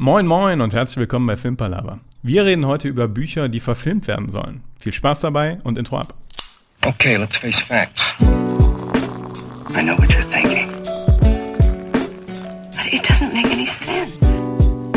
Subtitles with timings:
[0.00, 1.98] Moin moin und herzlich willkommen bei Filmpalava.
[2.22, 4.62] Wir reden heute über Bücher, die verfilmt werden sollen.
[4.78, 6.14] Viel Spaß dabei und Intro ab.
[6.86, 8.14] Okay, let's face facts.
[8.20, 10.70] I know what you're thinking.
[12.76, 14.20] But it doesn't make any sense.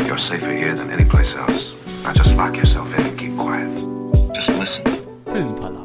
[0.06, 1.72] You're safer here than any place else.
[2.04, 3.68] Now just lock yourself in and keep quiet.
[4.36, 4.84] Just listen.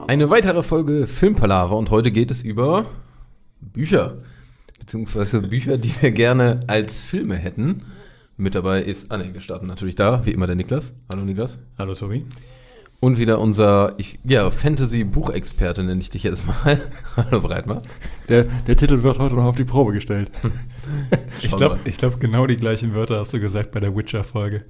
[0.08, 2.86] Eine weitere Folge Filmpalava und heute geht es über
[3.62, 4.20] Bücher.
[4.80, 7.82] Beziehungsweise Bücher, die wir gerne als Filme hätten.
[8.40, 10.94] Mit dabei ist, ah ne, wir starten natürlich da, wie immer der Niklas.
[11.12, 11.58] Hallo Niklas.
[11.76, 12.24] Hallo Tobi.
[13.00, 16.80] Und wieder unser, ich, ja, Fantasy-Buchexperte nenne ich dich jetzt mal.
[17.18, 17.80] Hallo Breitmar.
[18.30, 20.30] Der, der Titel wird heute noch auf die Probe gestellt.
[21.42, 24.64] Ich glaube, glaub, genau die gleichen Wörter hast du gesagt bei der Witcher-Folge.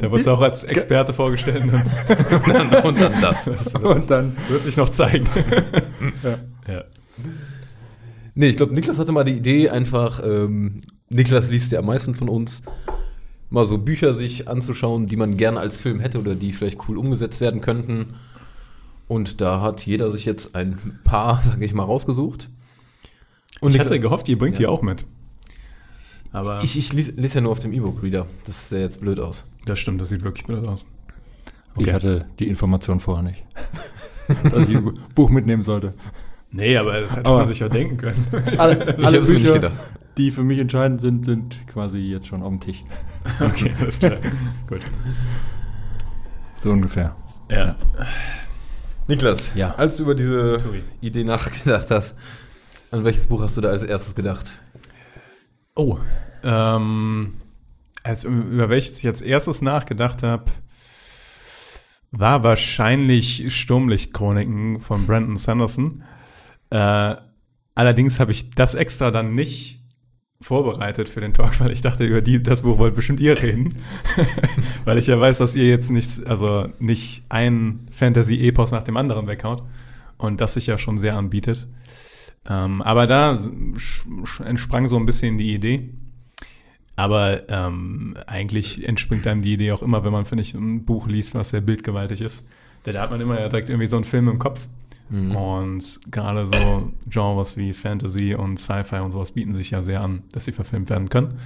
[0.00, 1.72] Da wird es auch als Experte vorgestellt und
[2.44, 3.46] Und dann, und dann das.
[3.80, 5.28] Und dann wird sich noch zeigen.
[6.24, 6.74] Ja.
[6.74, 6.84] ja.
[8.34, 10.82] Nee, ich glaube, Niklas hatte mal die Idee, einfach, ähm,
[11.14, 12.62] Niklas liest ja am meisten von uns,
[13.50, 16.98] mal so Bücher sich anzuschauen, die man gerne als Film hätte oder die vielleicht cool
[16.98, 18.14] umgesetzt werden könnten.
[19.06, 22.48] Und da hat jeder sich jetzt ein paar, sage ich mal, rausgesucht.
[23.60, 24.68] Und ich Niklas- hatte gehofft, ihr bringt die Ja.
[24.70, 25.04] auch mit.
[26.32, 28.26] Aber Ich, ich lese, ja nur auf dem E-Book-Reader.
[28.46, 29.44] Das sieht ja jetzt blöd aus.
[29.66, 30.84] das stimmt, das sieht wirklich blöd aus.
[31.76, 33.44] Ich hatte die Information vorher nicht.
[34.50, 35.94] dass ich ein Buch mitnehmen sollte.
[36.50, 38.26] Nee, aber das hätte Aber- man sich ja denken können.
[38.58, 39.24] Alle, Ich habe
[40.16, 42.82] die für mich entscheidend sind, sind quasi jetzt schon auf dem Tisch.
[43.40, 44.16] okay, alles klar.
[44.68, 44.80] Gut.
[46.58, 47.16] So ungefähr.
[47.50, 47.76] Ja.
[49.06, 49.74] Niklas, Ja.
[49.74, 50.82] als du über diese Tobi.
[51.00, 52.14] Idee nachgedacht hast,
[52.90, 54.50] an welches Buch hast du da als erstes gedacht?
[55.74, 55.98] Oh,
[56.42, 57.34] ähm,
[58.02, 60.44] als, über welches ich als erstes nachgedacht habe,
[62.12, 66.04] war wahrscheinlich Sturmlichtchroniken von Brandon Sanderson.
[66.70, 67.16] Äh,
[67.74, 69.83] allerdings habe ich das extra dann nicht
[70.44, 73.74] vorbereitet für den Talk, weil ich dachte, über die, das Buch wollt bestimmt ihr reden.
[74.84, 79.26] weil ich ja weiß, dass ihr jetzt nicht, also nicht ein Fantasy-Epos nach dem anderen
[79.26, 79.62] weghaut
[80.18, 81.66] und das sich ja schon sehr anbietet.
[82.46, 83.38] Ähm, aber da
[84.44, 85.88] entsprang so ein bisschen die Idee.
[86.94, 91.08] Aber ähm, eigentlich entspringt einem die Idee auch immer, wenn man, finde ich, ein Buch
[91.08, 92.46] liest, was sehr bildgewaltig ist.
[92.82, 94.68] Da hat man immer ja direkt irgendwie so einen Film im Kopf.
[95.10, 100.22] Und gerade so Genres wie Fantasy und Sci-Fi und sowas bieten sich ja sehr an,
[100.32, 101.38] dass sie verfilmt werden können.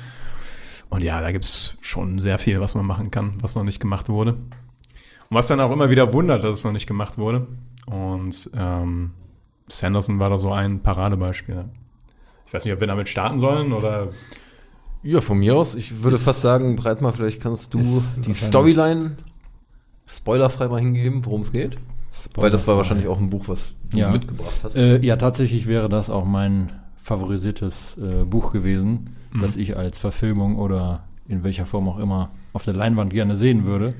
[0.91, 4.09] Und ja, da gibt's schon sehr viel, was man machen kann, was noch nicht gemacht
[4.09, 4.33] wurde.
[4.35, 7.47] Und was dann auch immer wieder wundert, dass es noch nicht gemacht wurde.
[7.87, 9.11] Und ähm,
[9.69, 11.65] Sanderson war da so ein Paradebeispiel.
[12.47, 14.13] Ich weiß nicht, ob wir damit starten sollen oder
[15.03, 15.75] Ja, von mir aus.
[15.75, 19.19] Ich würde Ist- fast sagen, Breitmar, vielleicht kannst du die Storyline
[20.07, 21.77] spoilerfrei mal hingeben, worum es geht.
[22.35, 24.11] Weil das war wahrscheinlich auch ein Buch, was du Ja.
[24.11, 24.77] mitgebracht hast.
[24.77, 29.41] Äh, ja, tatsächlich wäre das auch mein favorisiertes äh, Buch gewesen, Mhm.
[29.41, 33.65] das ich als Verfilmung oder in welcher Form auch immer auf der Leinwand gerne sehen
[33.65, 33.95] würde.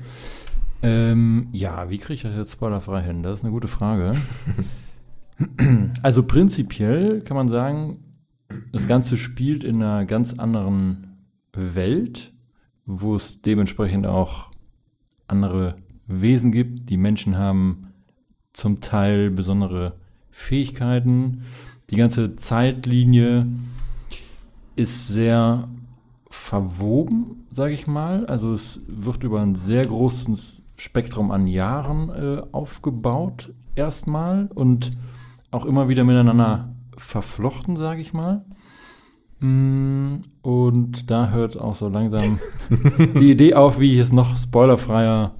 [0.81, 3.21] Ähm, ja, wie kriege ich das jetzt spoilerfrei hin?
[3.23, 4.13] Das ist eine gute Frage.
[6.03, 7.99] also prinzipiell kann man sagen,
[8.71, 11.17] das Ganze spielt in einer ganz anderen
[11.53, 12.31] Welt,
[12.85, 14.49] wo es dementsprechend auch
[15.27, 15.75] andere
[16.07, 16.89] Wesen gibt.
[16.89, 17.88] Die Menschen haben
[18.53, 19.93] zum Teil besondere
[20.31, 21.43] Fähigkeiten.
[21.89, 23.47] Die ganze Zeitlinie
[24.75, 25.67] ist sehr
[26.29, 28.25] verwoben, sage ich mal.
[28.27, 34.91] Also es wird über ein sehr großes Spektrum an Jahren äh, aufgebaut erstmal und
[35.51, 38.45] auch immer wieder miteinander verflochten, sage ich mal.
[39.39, 42.39] Mm, Und da hört auch so langsam
[43.19, 45.33] die Idee auf, wie ich es noch spoilerfreier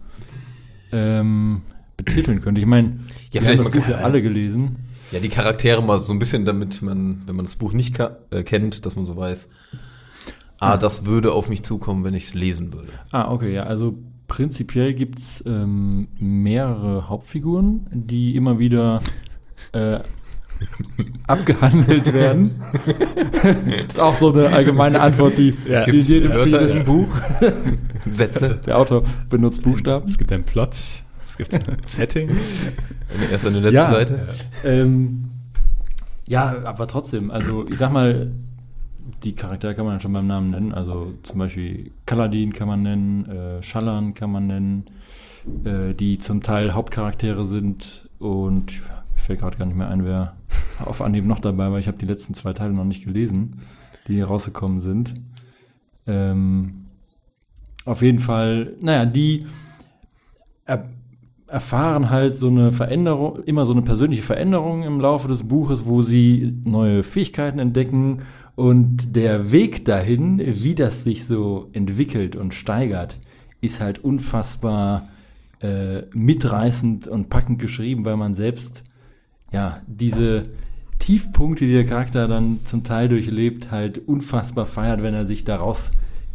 [0.92, 1.62] ähm,
[2.04, 2.62] betiteln könnte.
[2.62, 2.88] Ich meine,
[3.32, 4.78] Ja, wir vielleicht haben das Buch ja alle gelesen.
[5.12, 8.44] Ja, die Charaktere mal so ein bisschen, damit man, wenn man das Buch nicht äh,
[8.44, 9.50] kennt, dass man so weiß,
[10.60, 12.92] ah, das würde auf mich zukommen, wenn ich es lesen würde.
[13.12, 19.02] Ah, okay, ja, also prinzipiell gibt es ähm, mehrere Hauptfiguren, die immer wieder
[19.72, 19.98] äh,
[21.28, 22.62] abgehandelt werden.
[23.88, 27.10] ist auch so eine allgemeine Antwort, die es die gibt in jedem Wörter im Buch,
[28.12, 28.60] Sätze.
[28.66, 30.06] Der Autor benutzt Buchstaben.
[30.08, 30.78] es gibt einen Plot,
[31.30, 32.30] es gibt ein Setting.
[33.32, 33.92] Erst eine letzte Ja.
[33.92, 34.20] Seite.
[34.66, 35.30] Ähm,
[36.28, 38.32] ja, aber trotzdem, also ich sag mal,
[39.24, 40.74] die Charaktere kann man schon beim Namen nennen.
[40.74, 44.84] Also zum Beispiel Kaladin kann man nennen, äh, Schallan kann man nennen,
[45.66, 50.36] äh, die zum Teil Hauptcharaktere sind und mir fällt gerade gar nicht mehr ein, wer
[50.84, 51.80] auf Anhieb noch dabei war.
[51.80, 53.62] Ich habe die letzten zwei Teile noch nicht gelesen,
[54.08, 55.14] die hier rausgekommen sind.
[56.08, 56.86] Ähm,
[57.86, 59.46] auf jeden Fall, naja, die
[60.66, 60.88] er,
[61.50, 66.02] erfahren halt so eine Veränderung, immer so eine persönliche Veränderung im Laufe des Buches, wo
[66.02, 68.22] sie neue Fähigkeiten entdecken
[68.56, 73.20] Und der Weg dahin, wie das sich so entwickelt und steigert,
[73.62, 75.08] ist halt unfassbar
[75.62, 78.84] äh, mitreißend und packend geschrieben, weil man selbst
[79.52, 80.44] ja diese
[81.00, 85.92] Tiefpunkte, die der Charakter dann zum Teil durchlebt, halt unfassbar feiert, wenn er sich daraus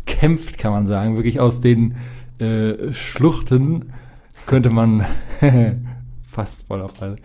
[0.06, 1.94] kämpft, kann man sagen, wirklich aus den
[2.38, 3.92] äh, Schluchten
[4.46, 5.04] könnte man
[6.22, 7.16] fast voll auf Fall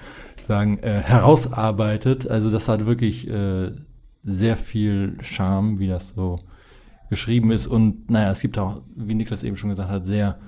[0.49, 2.27] sagen, äh, herausarbeitet.
[2.27, 3.71] Also das hat wirklich äh,
[4.23, 6.37] sehr viel Charme, wie das so
[7.09, 7.67] geschrieben ist.
[7.67, 10.39] Und naja, es gibt auch, wie Niklas eben schon gesagt hat, sehr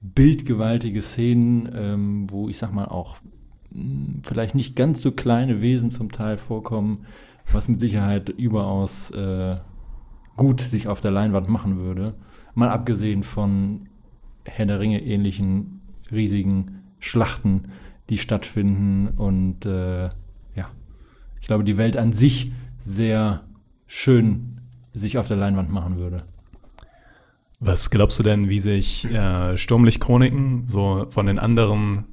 [0.00, 3.18] bildgewaltige Szenen, ähm, wo ich sag mal auch
[3.70, 7.06] mh, vielleicht nicht ganz so kleine Wesen zum Teil vorkommen,
[7.52, 9.56] was mit Sicherheit überaus äh,
[10.36, 12.14] gut sich auf der Leinwand machen würde.
[12.54, 13.88] Mal abgesehen von
[14.44, 15.81] Herr der Ringe ähnlichen
[16.12, 17.72] riesigen Schlachten,
[18.10, 20.04] die stattfinden und äh,
[20.54, 20.68] ja,
[21.40, 23.42] ich glaube, die Welt an sich sehr
[23.86, 24.60] schön
[24.94, 26.24] sich auf der Leinwand machen würde.
[27.60, 32.04] Was glaubst du denn, wie sich äh, Sturmlicht-Chroniken so von den anderen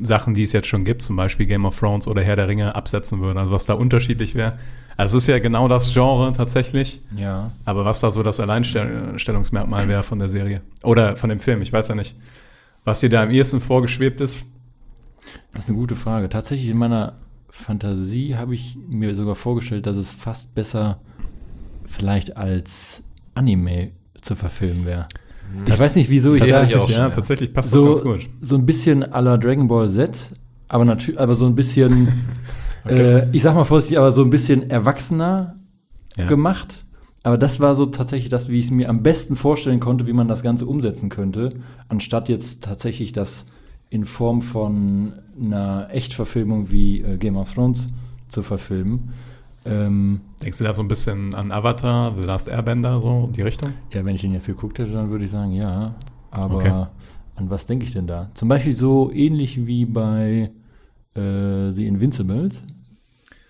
[0.00, 2.74] Sachen, die es jetzt schon gibt, zum Beispiel Game of Thrones oder Herr der Ringe,
[2.74, 3.38] absetzen würde?
[3.40, 4.58] Also was da unterschiedlich wäre?
[4.96, 7.50] Also es ist ja genau das Genre tatsächlich, Ja.
[7.64, 11.72] aber was da so das Alleinstellungsmerkmal wäre von der Serie oder von dem Film, ich
[11.72, 12.14] weiß ja nicht.
[12.84, 14.46] Was dir da am ehesten vorgeschwebt ist?
[15.52, 16.28] Das ist eine gute Frage.
[16.28, 17.14] Tatsächlich in meiner
[17.48, 21.00] Fantasie habe ich mir sogar vorgestellt, dass es fast besser
[21.86, 23.02] vielleicht als
[23.34, 25.06] Anime zu verfilmen wäre.
[25.68, 28.26] Ich weiß nicht, wieso ich Tatsächlich auch ja, tatsächlich passt das so, ganz gut.
[28.40, 30.32] so ein bisschen à la Dragon Ball Z,
[30.68, 32.08] aber natürlich, aber so ein bisschen,
[32.88, 35.56] äh, ich sag mal vorsichtig, aber so ein bisschen erwachsener
[36.16, 36.26] Ja.
[36.26, 36.83] gemacht.
[37.24, 40.12] Aber das war so tatsächlich das, wie ich es mir am besten vorstellen konnte, wie
[40.12, 41.54] man das Ganze umsetzen könnte,
[41.88, 43.46] anstatt jetzt tatsächlich das
[43.90, 47.88] in Form von einer Echtverfilmung wie äh, Game of Thrones
[48.28, 49.10] zu verfilmen.
[49.64, 53.70] Ähm, Denkst du da so ein bisschen an Avatar, The Last Airbender, so die Richtung?
[53.92, 55.94] ja, wenn ich den jetzt geguckt hätte, dann würde ich sagen, ja.
[56.30, 56.68] Aber Okay.
[57.36, 58.30] an was denke ich denn da?
[58.34, 60.50] Zum Beispiel so ähnlich wie bei
[61.14, 62.56] äh, The Invincibles.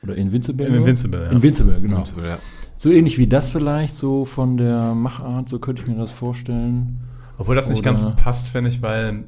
[0.05, 0.67] Oder Invincible?
[0.67, 1.31] Invincible, ja.
[1.33, 1.97] Invincible, genau.
[1.97, 2.39] Invincible, ja.
[2.77, 6.99] So ähnlich wie das vielleicht, so von der Machart, so könnte ich mir das vorstellen.
[7.39, 9.25] Obwohl das nicht Oder- ganz passt, finde ich, weil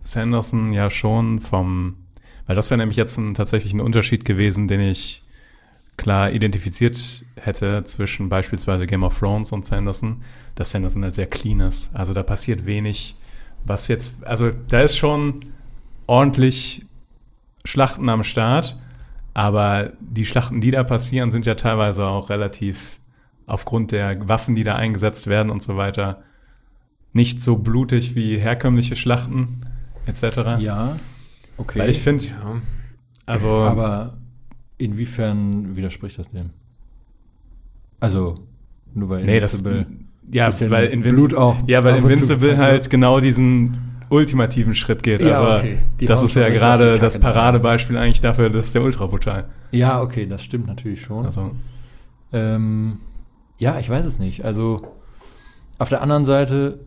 [0.00, 1.96] Sanderson ja schon vom,
[2.46, 5.22] weil das wäre nämlich jetzt ein, tatsächlich ein Unterschied gewesen, den ich
[5.96, 10.22] klar identifiziert hätte zwischen beispielsweise Game of Thrones und Sanderson,
[10.54, 11.90] dass Sanderson halt sehr clean ist.
[11.94, 13.16] Also da passiert wenig,
[13.64, 15.46] was jetzt, also da ist schon
[16.06, 16.86] ordentlich
[17.64, 18.76] Schlachten am Start,
[19.34, 22.98] aber die Schlachten, die da passieren, sind ja teilweise auch relativ
[23.46, 26.22] aufgrund der Waffen, die da eingesetzt werden und so weiter,
[27.12, 29.62] nicht so blutig wie herkömmliche Schlachten
[30.06, 30.60] etc.
[30.60, 30.98] Ja,
[31.56, 31.78] okay.
[31.80, 32.60] Weil ich finde, Ja.
[33.26, 34.14] also Aber
[34.76, 36.50] inwiefern widerspricht das dem?
[38.00, 38.36] Also,
[38.94, 39.62] nur weil nee, das
[40.30, 43.78] ja, weil Blut Invincible auch ja, weil Invincible halt genau diesen
[44.10, 45.22] ultimativen Schritt geht.
[45.22, 45.78] Ja, also okay.
[46.00, 47.18] Das ist ja gerade das.
[47.18, 49.46] Paradebeispiel eigentlich dafür, dass der ultra brutal.
[49.70, 51.24] Ja, okay, das stimmt natürlich schon.
[51.26, 51.52] Also
[52.32, 53.00] Ähm,
[53.58, 54.44] ja, ich weiß es nicht.
[54.44, 54.82] Also
[55.78, 56.80] auf der anderen Seite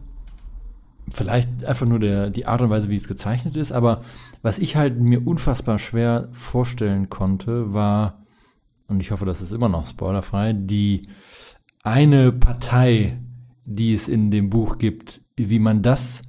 [1.11, 4.01] vielleicht einfach nur der, die Art und Weise, wie es gezeichnet ist, aber
[4.41, 8.25] was ich halt mir unfassbar schwer vorstellen konnte, war,
[8.87, 11.07] und ich hoffe, das ist immer noch spoilerfrei, die
[11.83, 13.19] eine Partei,
[13.65, 16.21] die es in dem Buch gibt, wie man das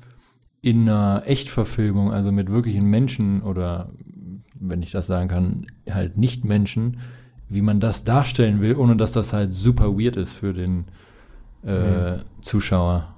[0.62, 3.90] in einer Echtverfilmung, also mit wirklichen Menschen oder,
[4.54, 7.00] wenn ich das sagen kann, halt nicht Menschen,
[7.48, 10.84] wie man das darstellen will, ohne dass das halt super weird ist für den
[11.64, 13.12] äh, Zuschauer.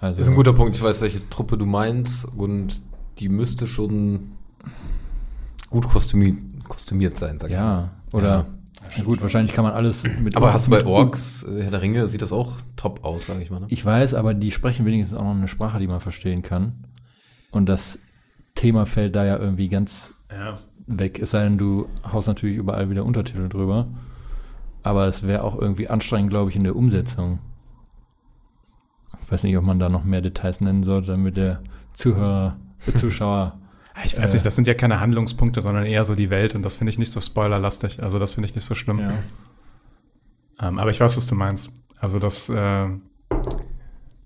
[0.00, 0.76] Also, Ist ein guter Punkt.
[0.76, 2.80] Ich weiß, welche Truppe du meinst und
[3.18, 4.32] die müsste schon
[5.70, 6.36] gut kostümi
[6.68, 7.62] kostümiert sein, sag ich mal.
[7.62, 8.46] Ja, oder
[8.96, 10.36] na gut, wahrscheinlich kann man alles mit.
[10.36, 13.42] Aber hast du bei Orks, äh, Herr der Ringe, sieht das auch top aus, sage
[13.42, 13.60] ich mal.
[13.60, 13.66] Ne?
[13.68, 16.84] Ich weiß, aber die sprechen wenigstens auch noch eine Sprache, die man verstehen kann.
[17.50, 17.98] Und das
[18.54, 20.54] Thema fällt da ja irgendwie ganz ja,
[20.86, 21.20] weg.
[21.20, 23.88] Es sei denn, du haust natürlich überall wieder Untertitel drüber.
[24.82, 27.40] Aber es wäre auch irgendwie anstrengend, glaube ich, in der Umsetzung.
[29.22, 31.60] Ich weiß nicht, ob man da noch mehr Details nennen sollte, damit der
[31.92, 33.58] Zuhörer, der Zuschauer.
[34.04, 34.34] Ich weiß Äh.
[34.34, 36.98] nicht, das sind ja keine Handlungspunkte, sondern eher so die Welt und das finde ich
[36.98, 38.02] nicht so spoilerlastig.
[38.02, 38.98] Also das finde ich nicht so schlimm.
[39.00, 39.12] ja.
[40.60, 41.70] Ähm, aber ich weiß, was du meinst.
[41.98, 43.00] Also das äh, könnte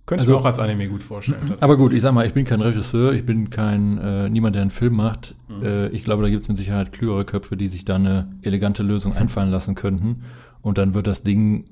[0.08, 1.54] ich Also- mir auch als Anime gut vorstellen.
[1.60, 4.62] Aber gut, ich sag mal, ich bin kein Regisseur, ich bin kein äh, niemand, der
[4.62, 5.34] einen Film macht.
[5.48, 5.62] Mhm.
[5.64, 8.82] Äh, ich glaube, da gibt es mit Sicherheit klügere Köpfe, die sich da eine elegante
[8.82, 10.22] Lösung einfallen lassen könnten.
[10.62, 11.64] Und dann wird das Ding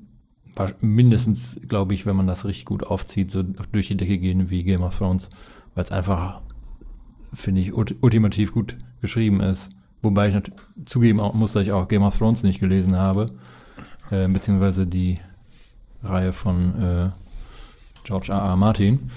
[0.81, 4.63] mindestens, glaube ich, wenn man das richtig gut aufzieht, so durch die Decke gehen wie
[4.63, 5.29] Game of Thrones,
[5.75, 6.41] weil es einfach,
[7.33, 9.69] finde ich, ult- ultimativ gut geschrieben ist.
[10.01, 10.41] Wobei ich
[10.85, 13.31] zugeben auch, muss, dass ich auch Game of Thrones nicht gelesen habe.
[14.11, 15.19] äh, beziehungsweise die
[16.01, 17.09] Reihe von äh,
[18.05, 18.39] George R.
[18.39, 18.55] R.
[18.55, 19.11] Martin.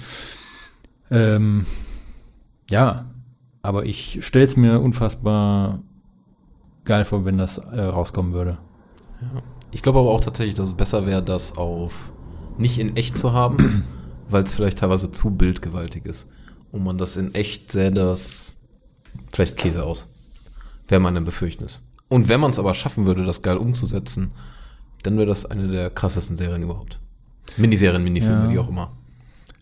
[1.10, 1.66] Ähm,
[2.68, 3.06] ja,
[3.62, 5.80] aber ich stelle es mir unfassbar
[6.84, 8.58] geil vor, wenn das äh, rauskommen würde.
[9.70, 12.12] Ich glaube aber auch tatsächlich, dass es besser wäre, das auf
[12.58, 13.84] nicht in echt zu haben,
[14.28, 16.28] weil es vielleicht teilweise zu bildgewaltig ist.
[16.72, 18.54] Und man das in echt sähe das
[19.32, 20.10] vielleicht Käse aus.
[20.88, 21.82] Wäre meine Befürchtnis.
[22.08, 24.32] Und wenn man es aber schaffen würde, das geil umzusetzen,
[25.02, 26.98] dann wäre das eine der krassesten Serien überhaupt.
[27.56, 28.50] Miniserien, Minifilme, Ja.
[28.50, 28.92] wie auch immer.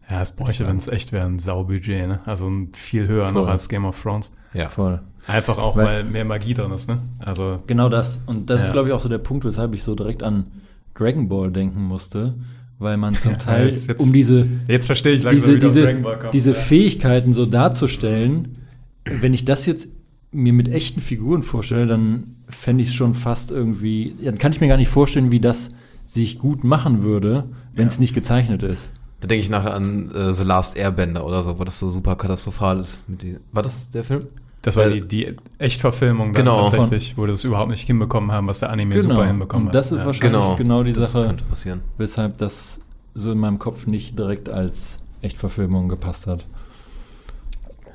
[0.09, 2.21] Ja, es bräuchte, wenn es echt wäre, ein Saubudget, ne?
[2.27, 3.53] Also ein viel höher noch Voll.
[3.53, 4.33] als Game of Thrones.
[4.55, 4.69] Ja.
[4.69, 5.01] Voll.
[5.27, 6.99] Einfach auch, Weil- weil, mehr Magie drin ist, ne?
[7.21, 8.21] Also, Genau das.
[8.27, 8.67] Und das Ja.
[8.67, 10.47] ist, glaube ich, auch so der Punkt, weshalb ich so direkt an
[10.95, 12.35] Dragon Ball denken musste,
[12.81, 16.31] weil man zum Ja, Teil, jetzt- jetzt- um diese, jetzt verstehe ich langsam, diese, diese,
[16.33, 16.57] diese ja.
[16.57, 18.57] Fähigkeiten so darzustellen,
[19.05, 19.89] wenn ich das jetzt
[20.33, 24.61] mir mit echten Figuren vorstelle, dann fände ich es schon fast irgendwie, dann kann ich
[24.61, 25.71] mir gar nicht vorstellen, wie das
[26.07, 27.45] sich gut machen würde,
[27.75, 28.01] wenn es Ja.
[28.01, 28.93] nicht gezeichnet ist.
[29.21, 32.17] Da denke ich nachher an äh, The Last Airbender oder so, wo das so super
[32.17, 33.03] katastrophal ist.
[33.07, 34.25] Mit die, war das der Film?
[34.63, 36.69] Das war die, die Echtverfilmung dann Genau.
[36.69, 40.01] tatsächlich, wo das überhaupt nicht hinbekommen haben, was der Anime super hinbekommen Und das ist
[40.01, 40.07] ja.
[40.07, 41.81] wahrscheinlich genau, die das Sache, könnte passieren.
[41.97, 42.81] weshalb das
[43.15, 46.47] so in meinem Kopf nicht direkt als Echtverfilmung gepasst hat.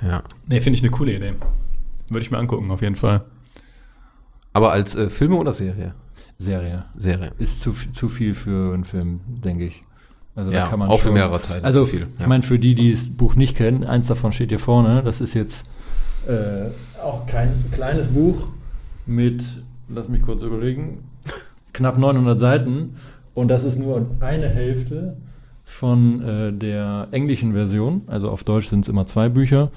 [0.01, 0.24] Ja.
[0.48, 1.34] Nee, finde ich eine coole Idee.
[2.10, 3.24] Würde ich mir angucken, auf jeden Fall.
[4.53, 5.93] Aber als äh, Filme oder Serie?
[6.38, 6.86] Serie.
[6.98, 7.31] Serie.
[7.38, 9.84] Ist zu, zu viel für einen Film, denke ich.
[10.36, 12.07] Also Ja, auch für mehrere Teile Also, zu viel, ja.
[12.19, 15.01] ich meine, für die, die das Buch nicht kennen, eins davon steht hier vorne.
[15.01, 15.65] Das ist jetzt
[16.27, 16.70] äh,
[17.01, 18.48] auch kein kleines Buch
[19.05, 19.44] mit,
[19.89, 21.03] lass mich kurz überlegen,
[21.74, 22.96] knapp 900 Seiten.
[23.34, 25.17] Und das ist nur eine Hälfte
[25.65, 28.01] von äh, der englischen Version.
[28.08, 29.72] Also auf Deutsch sind es immer zwei Bücher.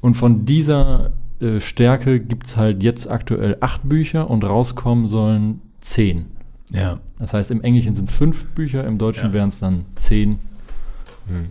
[0.00, 5.60] Und von dieser äh, Stärke gibt es halt jetzt aktuell acht Bücher und rauskommen sollen
[5.80, 6.26] zehn.
[6.72, 6.98] Ja.
[7.18, 9.32] Das heißt, im Englischen sind es fünf Bücher, im Deutschen Ja.
[9.34, 10.38] wären es dann zehn,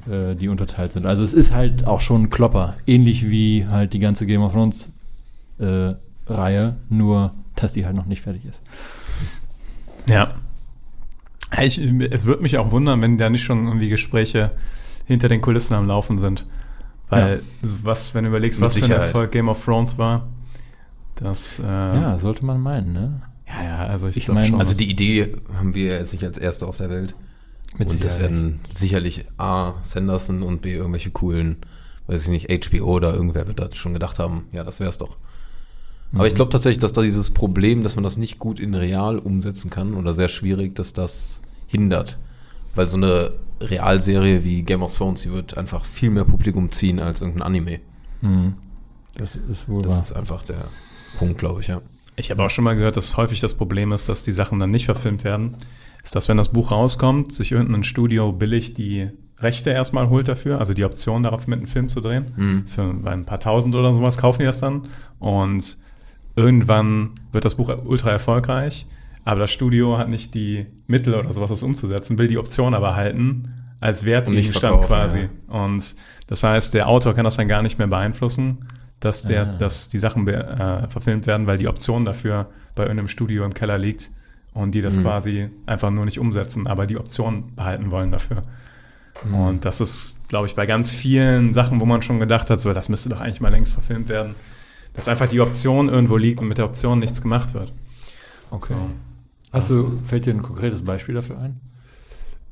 [0.10, 1.06] äh, die unterteilt sind.
[1.06, 2.76] Also es ist halt auch schon ein Klopper.
[2.86, 4.90] Ähnlich wie halt die ganze Game of Thrones
[5.60, 5.94] äh,
[6.28, 8.62] Reihe, nur dass die halt noch nicht fertig ist.
[10.10, 10.26] Ja.
[11.62, 14.52] Ich, es würde mich auch wundern, wenn da nicht schon irgendwie Gespräche
[15.06, 16.46] hinter den Kulissen am Laufen sind.
[17.10, 19.08] Weil, was, wenn du überlegst, Mit was für ein Sicherheit.
[19.08, 20.28] Erfolg Game of Thrones war,
[21.16, 23.22] das, äh, Ja, sollte man meinen, ne?
[23.48, 24.60] ja, ja, also ich, Ich glaube mein, schon.
[24.60, 27.14] Also die Idee haben wir jetzt nicht als erste auf der Welt.
[27.78, 29.74] Mit und das werden sicherlich A.
[29.82, 30.74] Sanderson und B.
[30.76, 31.58] irgendwelche coolen,
[32.08, 35.18] weiß ich nicht, HBO oder irgendwer wird da schon gedacht haben, ja, das wär's doch.
[36.14, 36.28] Aber Mhm.
[36.28, 39.70] ich glaube tatsächlich, dass da dieses Problem, dass man das nicht gut in real umsetzen
[39.72, 42.20] kann oder sehr schwierig, dass das hindert.
[42.76, 47.00] Weil so eine Realserie wie Game of Thrones, die wird einfach viel mehr Publikum ziehen
[47.00, 47.80] als irgendein Anime.
[48.22, 48.54] Mhm.
[49.16, 50.04] Das ist wohl Das wahr.
[50.04, 50.66] ist einfach der
[51.18, 51.82] Punkt, glaube ich, ja.
[52.16, 54.70] Ich habe auch schon mal gehört, dass häufig das Problem ist, dass die Sachen dann
[54.72, 55.56] nicht verfilmt werden.
[56.04, 60.60] Ist, dass wenn das Buch rauskommt, sich irgendein Studio billig die Rechte erstmal holt dafür,
[60.60, 62.34] also die Option darauf mit einem Film zu drehen.
[62.36, 62.68] Mhm.
[62.68, 64.84] Für ein paar tausend oder sowas kaufen die das dann.
[65.20, 65.78] Und
[66.36, 68.86] irgendwann wird das Buch ultra erfolgreich,
[69.26, 72.96] aber das Studio hat nicht die Mittel oder sowas, das umzusetzen, will die Option aber
[72.96, 75.30] halten als Wertgegenstand quasi.
[75.48, 75.96] Und
[76.28, 78.66] das heißt, der Autor kann das dann gar nicht mehr beeinflussen,
[79.00, 79.58] dass, der, Ah.
[79.58, 83.78] dass die Sachen äh, verfilmt werden, weil die Option dafür bei irgendeinem Studio im Keller
[83.78, 84.10] liegt
[84.54, 85.02] und die das Mhm.
[85.02, 88.44] quasi einfach nur nicht umsetzen, aber die Option behalten wollen dafür.
[89.28, 89.34] Mhm.
[89.34, 92.74] Und das ist, glaube ich, bei ganz vielen Sachen, wo man schon gedacht hat, so,
[92.74, 94.36] das müsste doch eigentlich mal längst verfilmt werden,
[94.94, 97.74] dass einfach die Option irgendwo liegt und mit der Option nichts gemacht wird.
[98.52, 98.76] Okay.
[98.76, 98.90] So.
[99.52, 101.60] Hast du, fällt dir ein konkretes Beispiel dafür ein?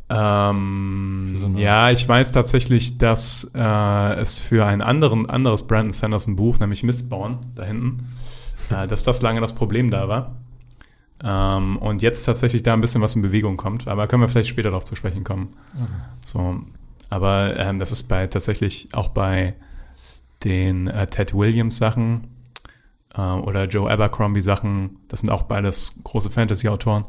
[0.10, 6.36] Ähm, so ja, ich weiß tatsächlich, dass äh, es für ein anderen, anderes Brandon Sanderson
[6.36, 8.08] Buch, nämlich Mistborn, da hinten,
[8.70, 10.36] äh, dass das lange das Problem da war.
[11.24, 13.88] Ähm, und jetzt tatsächlich da ein bisschen was in Bewegung kommt.
[13.88, 15.50] Aber können wir vielleicht später darauf zu sprechen kommen.
[16.26, 16.62] So,
[17.10, 19.54] aber ähm, das ist bei tatsächlich auch bei
[20.44, 22.28] den äh, Ted Williams Sachen
[23.16, 24.98] äh, oder Joe Abercrombie Sachen.
[25.08, 27.06] Das sind auch beides große Fantasy-Autoren.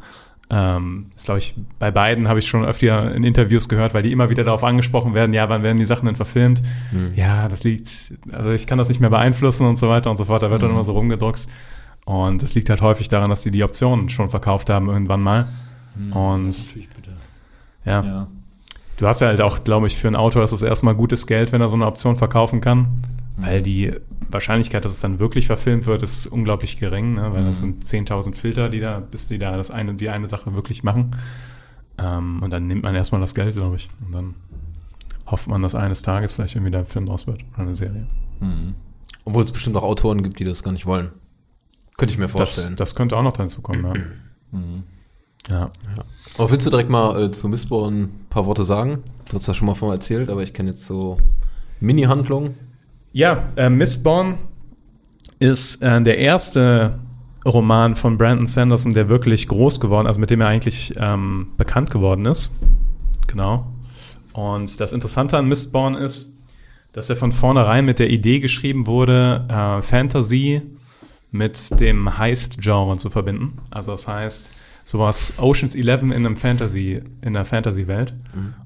[0.51, 4.13] Ähm, ist glaube ich bei beiden habe ich schon öfter in Interviews gehört, weil die
[4.13, 5.33] immer wieder darauf angesprochen werden.
[5.33, 6.61] Ja, wann werden die Sachen denn verfilmt?
[6.91, 7.13] Mhm.
[7.15, 8.13] Ja, das liegt.
[8.33, 10.43] Also ich kann das nicht mehr beeinflussen und so weiter und so fort.
[10.43, 10.75] Da wird dann Mhm.
[10.77, 11.49] immer so rumgedruckst.
[12.05, 15.49] Und das liegt halt häufig daran, dass die die Optionen schon verkauft haben irgendwann mal.
[16.13, 17.13] Und Das natürlich bitter.
[17.85, 18.29] ja, Ja.
[18.99, 21.51] Du hast ja halt auch, glaube ich, für einen Autor ist es erstmal gutes Geld,
[21.53, 22.87] wenn er so eine Option verkaufen kann.
[23.37, 23.93] Weil die
[24.31, 27.33] Wahrscheinlichkeit, dass es dann wirklich verfilmt wird, ist unglaublich gering, ne?
[27.33, 27.81] weil das Mhm.
[27.83, 31.17] sind 10.000 Filter, die da, bis die da das eine, die eine Sache wirklich machen.
[31.99, 33.89] Ähm, und dann nimmt man erstmal das Geld, glaube ich.
[34.07, 34.35] Und dann
[35.27, 38.07] hofft man, dass eines Tages vielleicht irgendwie ein Film draus wird oder eine Serie.
[38.41, 38.75] Mhm.
[39.25, 41.11] Obwohl es bestimmt auch Autoren gibt, die das gar nicht wollen.
[42.03, 42.75] Könnte ich mir Das, vorstellen.
[42.77, 43.93] das könnte auch noch dazu kommen, ja.
[44.55, 44.83] Mhm.
[45.49, 45.71] Ja.
[46.37, 49.03] Aber willst du direkt mal äh, zu Mistborn ein paar Worte sagen?
[49.31, 51.17] Du hast das schon mal von erzählt, aber ich kenne jetzt so
[51.81, 52.55] Mini-Handlungen.
[53.13, 54.39] Ja, äh, Mistborn
[55.39, 56.99] ist äh, der erste
[57.47, 61.91] Roman von Brandon Sanderson, der wirklich groß geworden, also mit dem er eigentlich ähm, bekannt
[61.91, 62.51] geworden ist.
[63.27, 63.67] Genau.
[64.35, 66.37] Und das Interessante an Mistborn ist,
[66.93, 70.61] dass er von vornherein mit der Idee geschrieben wurde, äh, Fantasy
[71.33, 73.59] mit dem Heist-Genre zu verbinden.
[73.71, 74.53] Also das heißt,
[74.85, 78.15] sowas Oceans 11 in einem Fantasy, in der Fantasy-Welt.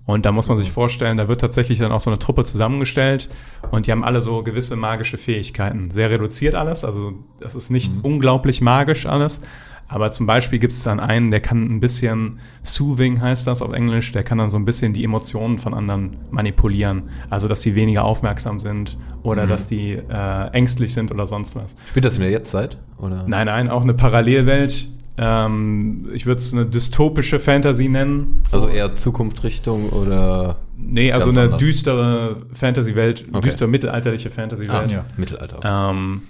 [0.04, 3.28] Und da muss man sich vorstellen, da wird tatsächlich dann auch so eine Truppe zusammengestellt
[3.70, 5.90] und die haben alle so gewisse magische Fähigkeiten.
[5.90, 9.42] Sehr reduziert alles, also das ist nicht unglaublich magisch alles.
[9.88, 13.72] Aber zum Beispiel gibt es dann einen, der kann ein bisschen soothing heißt das auf
[13.72, 17.04] Englisch, der kann dann so ein bisschen die Emotionen von anderen manipulieren.
[17.30, 21.76] Also dass die weniger aufmerksam sind oder dass die äh, ängstlich sind oder sonst was.
[21.90, 22.78] Spielt das in der Jetztzeit?
[22.98, 23.24] Oder?
[23.28, 24.88] Nein, nein, auch eine Parallelwelt.
[25.18, 28.42] Ähm, ich würde es eine dystopische Fantasy nennen.
[28.44, 31.58] So, Also eher Zukunftsrichtung oder nee, also eine anders.
[31.60, 33.48] düstere Fantasy-Welt, Okay.
[33.48, 34.90] düstere mittelalterliche Fantasy-Welt.
[34.90, 35.04] ja.
[35.16, 35.60] Mittelalter?
[35.90, 36.22] Ähm,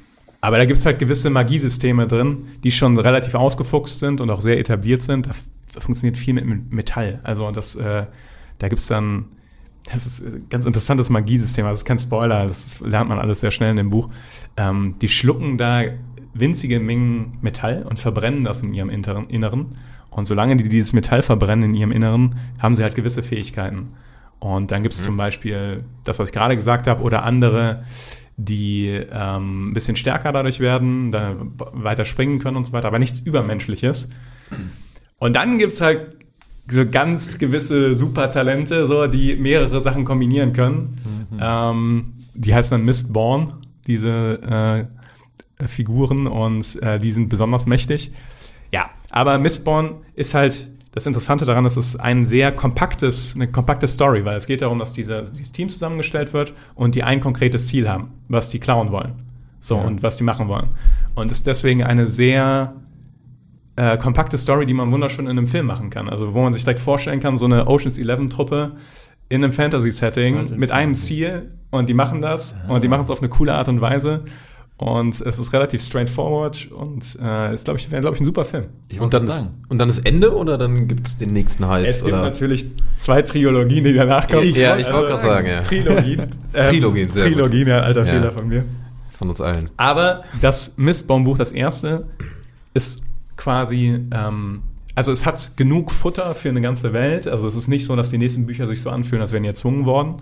[0.46, 4.40] aber da gibt es halt gewisse Magiesysteme drin, die schon relativ ausgefuchst sind und auch
[4.40, 5.26] sehr etabliert sind.
[5.26, 5.32] Da,
[5.80, 7.18] funktioniert viel mit Metall.
[7.24, 8.04] Also das, äh,
[8.58, 9.26] da gibt es dann,
[9.92, 11.66] das ist ein ganz interessantes Magiesystem.
[11.66, 14.08] Also das ist kein Spoiler, das ist, lernt man alles sehr schnell in dem Buch.
[14.56, 15.82] Ähm, die schlucken da
[16.32, 19.66] winzige Mengen Metall und verbrennen das in ihrem Inneren.
[20.10, 23.88] Und solange die dieses Metall verbrennen in ihrem Inneren, haben sie halt gewisse Fähigkeiten.
[24.38, 27.84] Und dann gibt es zum Beispiel das, was ich gerade gesagt habe, oder andere,
[28.36, 32.98] die ähm, ein bisschen stärker dadurch werden, dann weiter springen können und so weiter, aber
[32.98, 34.10] nichts Übermenschliches.
[35.18, 36.16] Und dann gibt es halt
[36.70, 40.98] so ganz gewisse Supertalente, so, die mehrere Sachen kombinieren können.
[41.40, 43.54] Ähm, die heißen dann Mistborn,
[43.86, 44.86] diese
[45.58, 48.12] äh, Figuren, und äh, die sind besonders mächtig.
[48.72, 53.86] Ja, aber Mistborn ist halt das Interessante daran, dass es ein sehr kompaktes, eine kompakte
[53.86, 57.68] Story, weil es geht darum, dass diese, dieses Team zusammengestellt wird und die ein konkretes
[57.68, 59.12] Ziel haben, was die klauen wollen.
[59.60, 60.68] So, und was die machen wollen.
[61.14, 62.72] Und ist deswegen eine sehr
[63.76, 66.08] äh, kompakte Story, die man wunderschön in einem Film machen kann.
[66.08, 68.72] Also, wo man sich direkt vorstellen kann, so eine Oceans 11 Truppe
[69.28, 73.20] in einem Fantasy-Setting mit einem Ziel und die machen das und die machen es auf
[73.20, 74.20] eine coole Art und Weise.
[74.78, 78.44] Und es ist relativ straightforward und äh, ist, glaube ich, wäre, glaube ich, ein super
[78.44, 78.66] Film.
[78.88, 81.88] Ich und, dann ist, und dann das Ende oder dann gibt es den nächsten Heist?
[81.88, 82.22] Es gibt oder?
[82.22, 82.66] natürlich
[82.98, 84.46] zwei Trilogien, die danach kommen.
[84.46, 85.62] Also, Ja, ich wollte gerade sagen, ja.
[85.62, 86.20] Trilogien.
[86.52, 87.38] Ähm, Trilogien, sehr gut.
[87.38, 88.12] Trilogien, ja, alter Ja.
[88.12, 88.64] Fehler von mir.
[89.16, 89.70] Von uns allen.
[89.78, 92.06] Aber das Mistbaumbuch, das erste,
[92.74, 93.02] ist
[93.38, 94.60] quasi, ähm,
[94.94, 97.26] also es hat genug Futter für eine ganze Welt.
[97.26, 99.48] Also es ist nicht so, dass die nächsten Bücher sich so anfühlen, als wären die
[99.48, 100.16] erzwungen worden.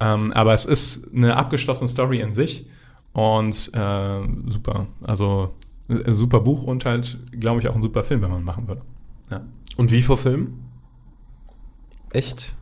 [0.00, 2.66] Ähm, aber es ist eine abgeschlossene Story in sich
[3.16, 4.88] und äh, super.
[5.02, 5.54] Also
[5.88, 8.82] ein super Buch und halt, glaube ich, auch ein super Film, wenn man machen würde.
[9.30, 9.40] Ja.
[9.78, 10.58] Und wie vor Film?
[12.10, 12.54] Echt?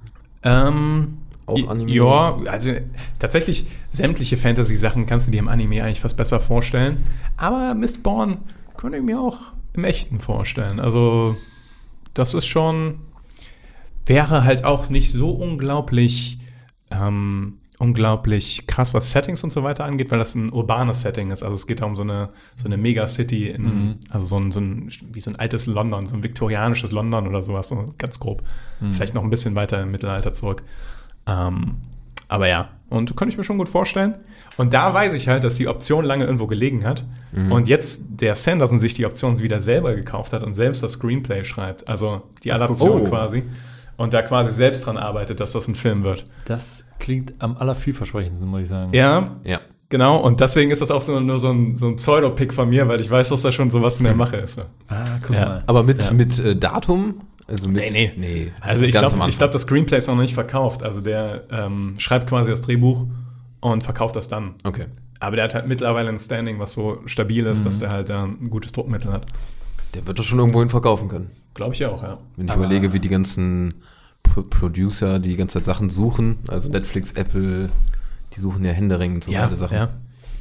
[0.45, 1.91] Ähm, Auch Anime?
[1.91, 2.71] Ja, also
[3.19, 6.99] tatsächlich sämtliche Fantasy-Sachen kannst du dir im Anime eigentlich fast besser vorstellen.
[7.37, 8.37] Aber Mistborn
[8.77, 9.41] könnte ich mir auch
[9.73, 10.79] im Echten vorstellen.
[10.79, 11.37] Also,
[12.13, 13.01] das ist schon,
[14.07, 16.39] wäre halt auch nicht so unglaublich,
[16.93, 21.43] ähm, unglaublich krass, was Settings und so weiter angeht, weil das ein urbanes Setting ist.
[21.43, 24.61] Also es geht da um so eine, so eine Megacity, in, also so ein, so
[24.61, 28.43] ein, wie so ein altes London, so ein viktorianisches London oder sowas, so ganz grob.
[28.91, 30.63] Vielleicht noch ein bisschen weiter im Mittelalter zurück.
[31.27, 31.77] Ähm,
[32.29, 34.17] aber ja, und könnte ich mir schon gut vorstellen.
[34.57, 37.05] Und da weiß ich halt, dass die Option lange irgendwo gelegen hat.
[37.51, 41.43] Und jetzt der Sanderson sich die Option wieder selber gekauft hat und selbst das Screenplay
[41.45, 41.89] schreibt.
[41.89, 43.09] Also die Adaption Oh.
[43.09, 43.43] quasi.
[43.97, 46.25] Und da quasi selbst dran arbeitet, dass das ein Film wird.
[46.47, 48.93] Das klingt am allervielversprechendsten, muss ich sagen.
[48.93, 49.61] Ja, Ja.
[49.89, 50.17] genau.
[50.21, 53.01] Und deswegen ist das auch so, nur so ein, so ein Pseudo-Pick von mir, weil
[53.01, 54.59] ich weiß, dass da schon sowas in der Mache ist.
[54.89, 55.45] Ah, guck Ja.
[55.47, 55.65] mal.
[55.67, 56.13] Aber mit, Ja.
[56.13, 57.21] mit äh, Datum?
[57.47, 58.27] Also mit, Nee, nee.
[58.47, 60.83] nee Also ich glaube, glaub, das Screenplay ist noch nicht verkauft.
[60.83, 63.07] Also der ähm, schreibt quasi das Drehbuch
[63.61, 64.55] und verkauft das dann.
[64.65, 64.87] Okay.
[65.21, 68.25] Aber der hat halt mittlerweile ein Standing, was so stabil ist, dass der halt da
[68.25, 69.27] ein gutes Druckmittel hat.
[69.95, 71.31] Der wird das schon irgendwohin verkaufen können.
[71.55, 72.19] Glaube ich auch, ja.
[72.37, 73.75] Wenn ich Aber- überlege, wie die ganzen
[74.23, 77.69] Pro Producer die ganze Zeit Sachen suchen, also Netflix, Apple,
[78.35, 79.77] die suchen ja händeringend so ja, beide Sachen.
[79.77, 79.89] ja.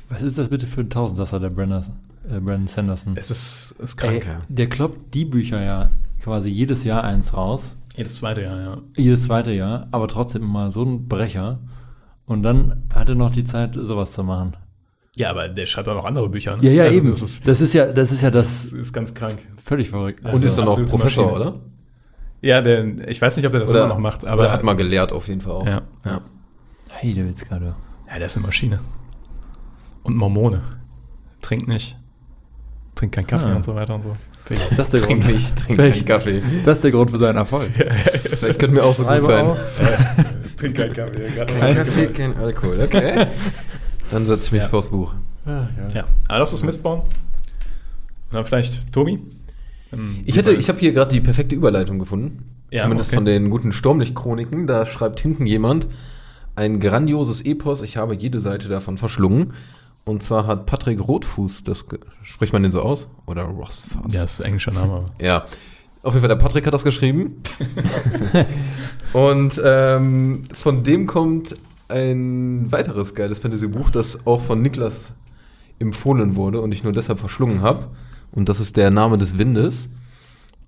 [0.09, 1.83] Was ist das bitte für ein Tausendsasser, der Brandon,
[2.29, 3.13] äh, Brandon Sanderson?
[3.17, 4.25] Es ist, ist Ey, krank.
[4.25, 4.41] ja.
[4.47, 5.89] der kloppt die Bücher ja
[6.21, 7.75] quasi jedes Jahr eins raus.
[7.95, 8.77] Jedes zweite Jahr, ja.
[8.95, 11.59] Jedes zweite Jahr, aber trotzdem immer so ein Brecher.
[12.25, 14.53] Und dann hat er noch die Zeit, sowas zu machen.
[15.15, 16.58] Ja, aber der schreibt auch noch andere Bücher.
[16.58, 16.63] Ne?
[16.63, 17.10] Ja, ja, Also eben.
[17.12, 19.38] Das ist, das ist ja, das ist ja das das ist ganz krank.
[19.63, 20.21] völlig verrückt.
[20.21, 21.49] Und Also ist dann auch Professor, Maschine.
[21.49, 21.60] oder?
[22.41, 24.76] Ja, der, ich weiß nicht, ob der das immer noch macht, aber oder hat mal
[24.76, 25.65] gelehrt auf jeden Fall auch.
[25.67, 26.21] Ja, ja.
[26.89, 27.65] Hey, der Witzka, du.
[27.65, 28.80] Ja, der ist eine Maschine.
[30.04, 30.62] Und Mormone.
[31.41, 31.95] Trinkt nicht.
[32.95, 33.56] Trinkt keinen Kaffee Ah.
[33.56, 34.15] und so weiter und so.
[34.45, 35.34] Vielleicht ist das der Trink Grund.
[35.36, 36.43] nicht, trink Vielleicht- keinen Kaffee.
[36.65, 37.69] Das ist der Grund für seinen Erfolg.
[37.73, 39.45] Vielleicht könnten wir auch so gut sein.
[39.45, 39.60] auf.
[40.58, 41.30] Trink keinen Kaffee.
[41.36, 43.28] gerade Kein Kaffee, kein Alkohol, okay.
[44.13, 44.69] Dann setze ich mich Ja.
[44.69, 45.13] vors Buch.
[45.45, 46.99] Ja, aber das ist Mistborn.
[46.99, 47.08] Und
[48.32, 49.19] dann vielleicht Tobi?
[50.26, 52.45] Ich hätte, ich habe hier gerade die perfekte Überleitung gefunden.
[52.71, 53.17] Ja, Zumindest okay.
[53.17, 54.65] von den guten Sturmlicht-Chroniken.
[54.67, 55.88] Da schreibt hinten jemand
[56.56, 57.82] ein grandioses Epos.
[57.82, 59.54] Ich habe jede Seite davon verschlungen.
[60.06, 61.86] Und zwar hat Patrick Rotfuß, das
[62.23, 63.08] spricht man den so aus?
[63.26, 64.13] Oder Rossfass?
[64.13, 65.06] Ja, das ist ein englischer Name.
[65.19, 65.45] Ja.
[66.02, 67.41] Auf jeden Fall, der Patrick hat das geschrieben.
[69.13, 71.56] Und ähm, von dem kommt
[71.89, 75.11] ein weiteres geiles Fantasy-Buch, das auch von Niklas
[75.79, 77.89] empfohlen wurde und ich nur deshalb verschlungen habe.
[78.31, 79.89] Und das ist der Name des Windes.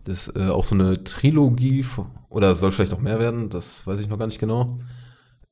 [0.03, 1.83] Das ist äh, auch so eine Trilogie,
[2.29, 4.77] oder soll vielleicht auch mehr werden, das weiß ich noch gar nicht genau.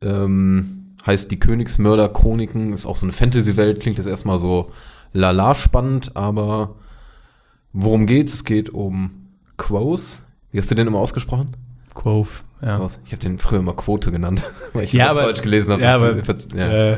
[0.02, 4.72] Ähm, heißt die Königsmörder-Chroniken, ist auch so eine Fantasy-Welt, klingt jetzt erstmal so
[5.12, 6.76] lala spannend, aber
[7.72, 8.34] worum geht's?
[8.34, 9.12] Es geht um
[9.58, 10.22] Quos.
[10.52, 11.52] Wie hast du den immer ausgesprochen?
[11.94, 12.28] Quove,
[12.62, 12.86] ja.
[13.06, 15.72] Ich habe den früher immer Quote genannt, weil ich Ja, das auf aber- Deutsch gelesen
[15.74, 15.82] habe.
[15.84, 16.92] ja, Das- aber- ja.
[16.94, 16.98] Äh,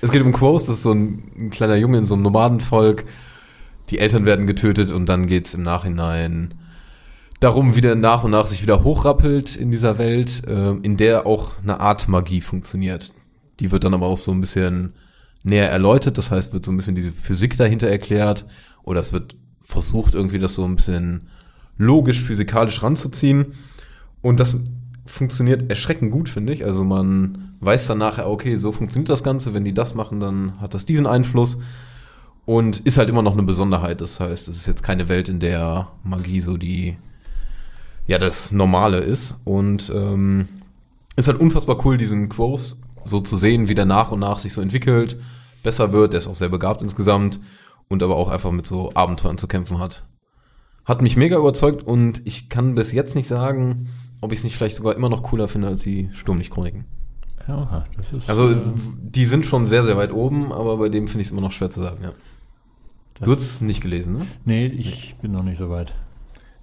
[0.00, 3.04] Es geht um Quos, das ist so ein, ein kleiner Junge in so einem Nomadenvolk.
[3.90, 6.54] Die Eltern werden getötet und dann geht's im Nachhinein
[7.40, 11.26] darum, wie der nach und nach sich wieder hochrappelt in dieser Welt, äh, in der
[11.26, 13.12] auch eine Art Magie funktioniert.
[13.60, 14.92] Die wird dann aber auch so ein bisschen
[15.42, 18.44] näher erläutert, das heißt, wird so ein bisschen diese Physik dahinter erklärt
[18.82, 21.28] oder es wird versucht, irgendwie das so ein bisschen
[21.76, 23.54] logisch, physikalisch ranzuziehen.
[24.22, 24.56] Und das
[25.06, 26.64] funktioniert erschreckend gut, finde ich.
[26.64, 29.54] Also man weiß dann nachher, okay, so funktioniert das Ganze.
[29.54, 31.58] Wenn die das machen, dann hat das diesen Einfluss.
[32.44, 34.00] Und ist halt immer noch eine Besonderheit.
[34.00, 36.96] Das heißt, es ist jetzt keine Welt, in der Magie so die,
[38.06, 39.36] ja, das Normale ist.
[39.44, 40.48] Und ähm,
[41.16, 44.52] ist halt unfassbar cool, diesen Quos so zu sehen, wie der nach und nach sich
[44.52, 45.18] so entwickelt,
[45.62, 46.12] besser wird.
[46.12, 47.40] Der ist auch sehr begabt insgesamt
[47.88, 50.04] und aber auch einfach mit so Abenteuern zu kämpfen hat.
[50.84, 53.88] Hat mich mega überzeugt und ich kann bis jetzt nicht sagen,
[54.20, 56.84] ob ich es nicht vielleicht sogar immer noch cooler finde als die Sturmlicht-Chroniken.
[57.46, 58.28] Ja, das ist.
[58.28, 58.56] Also, äh,
[59.00, 61.52] die sind schon sehr, sehr weit oben, aber bei dem finde ich es immer noch
[61.52, 62.12] schwer zu sagen, ja.
[63.20, 64.26] Du hast es nicht gelesen, ne?
[64.44, 65.92] nee, ich bin noch nicht so weit.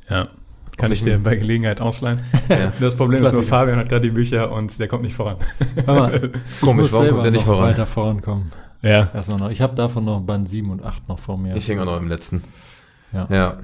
[0.09, 0.29] ja.
[0.77, 2.21] Kann ich dir bei Gelegenheit ausleihen.
[2.49, 2.73] Ja.
[2.81, 3.43] Das Problem ist nur.
[3.43, 5.37] Fabian hat gerade die Bücher und der kommt nicht voran.
[5.85, 7.69] Mal, Komisch, muss warum selber kommt der nicht noch voran?
[7.69, 8.51] weiter vorankommen.
[8.81, 9.09] Ja.
[9.13, 9.49] Erstmal noch.
[9.51, 11.55] Ich habe davon noch Band 7 und 8 noch vor mir.
[11.55, 12.43] Ich hänge auch noch im letzten.
[13.13, 13.25] Ja.
[13.29, 13.57] Ja.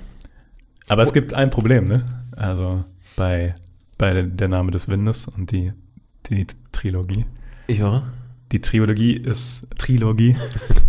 [0.88, 2.06] Aber es gibt ein Problem, ne?
[2.38, 2.86] Also
[3.18, 3.54] bei,
[4.02, 5.74] bei der, Name des Windes und die,
[6.28, 7.28] die Trilogie.
[7.68, 8.12] Ich höre.
[8.52, 10.36] Die Trilogie ist Trilogie.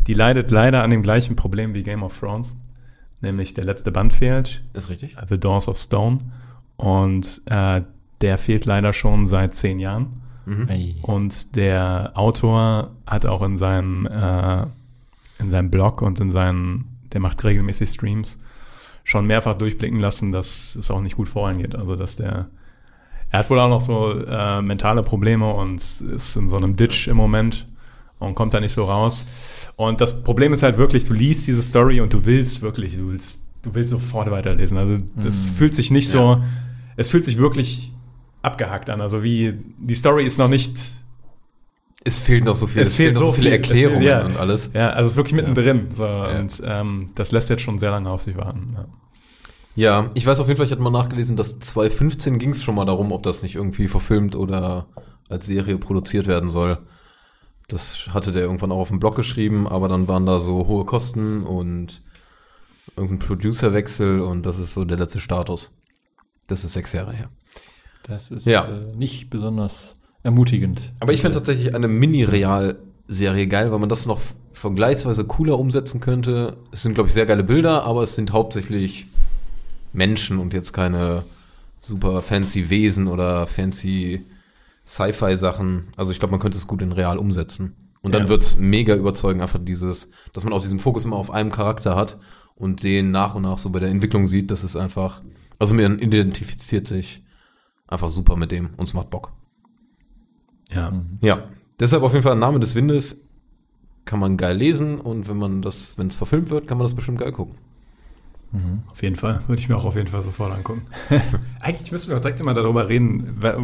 [0.07, 2.57] die leidet leider an dem gleichen Problem wie Game of Thrones.
[3.21, 5.17] Nämlich der letzte Band fehlt, Ist richtig?
[5.29, 6.21] The Doors of Stone.
[6.77, 7.83] Und äh,
[8.23, 10.23] der fehlt leider schon seit zehn Jahren.
[10.47, 10.95] Mhm.
[11.03, 14.63] Und der Autor hat auch in seinem, äh,
[15.39, 18.41] in seinem Blog und in seinen, der macht regelmäßig Streams,
[19.05, 21.75] schon mehrfach durchblicken lassen, dass es auch nicht gut vorangeht.
[21.75, 22.49] Also dass der,
[23.33, 27.09] er hat wohl auch noch so äh, mentale Probleme und ist in so einem Ditch
[27.09, 27.67] im Moment
[28.19, 29.27] und kommt da nicht so raus.
[29.77, 33.11] Und das Problem ist halt wirklich, du liest diese Story und du willst wirklich, du
[33.11, 34.79] willst, du willst sofort weiterlesen.
[34.79, 35.53] Also das Mhm.
[35.55, 36.41] fühlt sich nicht so,
[36.97, 37.91] es fühlt sich wirklich
[38.43, 39.01] abgehackt an.
[39.01, 40.79] Also wie, die Story ist noch nicht
[42.05, 42.83] Es fehlt noch so viel.
[42.83, 43.61] Es fehlt noch so viele viel.
[43.61, 44.25] Es Erklärungen fehlt- ja.
[44.27, 44.71] und alles.
[44.75, 45.87] Ja, also es ist wirklich mittendrin.
[45.91, 46.39] So, Ja.
[46.41, 48.75] Und ähm, das lässt jetzt schon sehr lange auf sich warten.
[48.77, 48.85] Ja.
[49.75, 52.75] Ja, ich weiß auf jeden Fall, ich hatte mal nachgelesen, dass 2015 ging es schon
[52.75, 54.87] mal darum, ob das nicht irgendwie verfilmt oder
[55.29, 56.79] als Serie produziert werden soll.
[57.69, 60.85] Das hatte der irgendwann auch auf dem Blog geschrieben, aber dann waren da so hohe
[60.85, 62.03] Kosten und
[62.97, 65.75] irgendein Producerwechsel und das ist so der letzte Status.
[66.49, 67.31] Das ist sechs Jahre her.
[68.03, 68.65] Das ist Ja.
[68.67, 70.93] äh, nicht besonders ermutigend.
[71.01, 74.21] Aber ich fände tatsächlich eine Mini-Real-Serie geil, weil man das noch
[74.53, 76.57] vergleichsweise cooler umsetzen könnte.
[76.73, 79.07] Es sind, glaube ich, sehr geile Bilder, aber es sind hauptsächlich
[79.93, 81.25] Menschen und jetzt keine
[81.79, 84.25] super fancy Wesen oder fancy
[84.87, 85.89] Sci-Fi-Sachen.
[85.97, 87.77] Also ich glaube, man könnte es gut in real umsetzen.
[88.03, 88.29] Und dann Ja.
[88.31, 92.19] wird's mega überzeugen, einfach dieses, dass man auch diesen Fokus immer auf einem Charakter hat
[92.57, 95.23] und den nach und nach so bei der Entwicklung sieht, das ist einfach,
[95.59, 97.23] also man identifiziert sich
[97.87, 99.33] einfach super mit dem und es macht Bock.
[100.73, 100.93] ja.
[101.21, 103.17] Ja, deshalb auf jeden Fall Name des Windes
[104.05, 106.95] kann man geil lesen und wenn man das, wenn es verfilmt wird, kann man das
[106.95, 107.55] bestimmt geil gucken.
[108.53, 108.83] Mhm.
[108.91, 109.41] Auf jeden Fall.
[109.47, 110.83] Würde ich mir auch auf jeden Fall sofort angucken.
[111.61, 113.57] Eigentlich müssen wir auch direkt immer darüber reden, wa-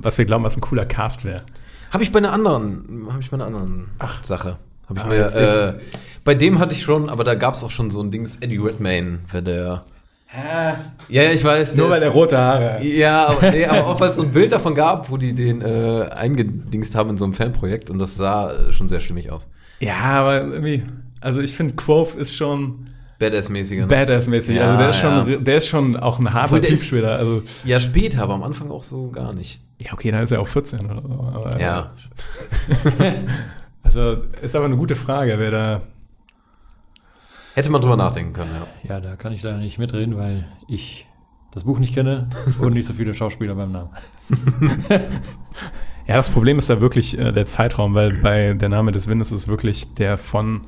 [0.00, 1.42] was wir glauben, was ein cooler Cast wäre.
[1.90, 3.88] Habe ich bei einer anderen, habe ich bei einer anderen
[4.22, 4.56] Sache.
[4.88, 5.74] Habe ich Ah, mir, jetzt- äh,
[6.24, 8.56] bei dem hatte ich schon, aber da gab es auch schon so ein Dings, Eddie
[8.58, 9.80] Redmayne, wäre der.
[10.34, 10.76] Ja,
[11.08, 11.74] ja, ich weiß.
[11.76, 12.84] Nur weil er rote Haare hat.
[12.84, 15.62] Ja, aber, nee, aber auch weil es so ein Bild davon gab, wo die den
[15.62, 19.46] äh, eingedingst haben in so einem Fanprojekt und das sah äh, schon sehr stimmig aus.
[19.80, 20.82] Ja, aber irgendwie,
[21.20, 22.88] also ich finde, Quoth ist schon,
[23.18, 23.82] Badass-mäßiger.
[23.82, 23.88] Ne?
[23.88, 24.56] Badass-mäßig.
[24.56, 25.24] Ja, also der ist, ja.
[25.26, 27.16] schon, der ist schon auch ein harter Typ später.
[27.16, 29.60] Also, ja, später, aber am Anfang auch so gar nicht.
[29.80, 31.08] ja, okay, dann ist er auch 14 oder so.
[31.08, 31.92] Aber, Ja.
[33.82, 35.80] Also ist aber eine gute Frage, wer da.
[37.54, 38.96] Hätte man drüber nachdenken können, ja.
[38.96, 41.06] Ja, da kann ich leider nicht mitreden, weil ich
[41.52, 42.28] das Buch nicht kenne
[42.60, 43.90] und nicht so viele Schauspieler beim Namen.
[46.06, 49.30] Ja, das Problem ist da wirklich äh, der Zeitraum, weil bei Der Name des Windes
[49.30, 50.62] ist wirklich der von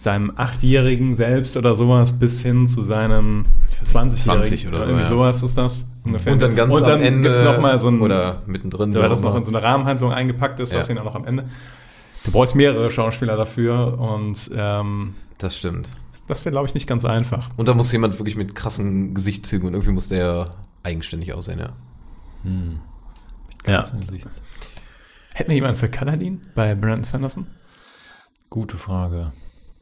[0.00, 3.44] seinem Achtjährigen selbst oder sowas bis hin zu seinem
[3.82, 5.08] 20 20 oder so, Irgendwie ja.
[5.08, 6.32] sowas ist das ungefähr.
[6.32, 8.94] Und dann ganz Und dann am Ende gibt's noch mal so ein, oder mittendrin.
[8.94, 10.94] weil das noch in so eine Rahmenhandlung eingepackt ist, das Ja.
[10.94, 11.50] sehen auch noch am Ende.
[12.24, 15.90] Du brauchst mehrere Schauspieler dafür und ähm, Das stimmt.
[16.28, 17.50] das wäre, glaube ich, nicht ganz einfach.
[17.58, 20.48] Und da muss jemand wirklich mit krassen Gesichtszügen und irgendwie muss der
[20.82, 21.72] eigenständig aussehen, ja.
[23.66, 23.86] Ja.
[24.06, 24.40] Gesichts-
[25.34, 27.46] Hätten wir jemanden für Kaladin bei Brandon Sanderson?
[28.48, 29.32] Gute Frage.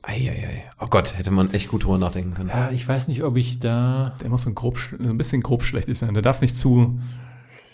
[0.09, 0.65] Eieiei.
[0.81, 2.49] Oh Gott, hätte man echt gut drüber nachdenken können.
[2.49, 4.17] Ja, ich weiß nicht, ob ich da.
[4.23, 6.15] Der muss so ein, grob, ein bisschen grob schlechtig sein.
[6.15, 6.99] Der darf nicht zu.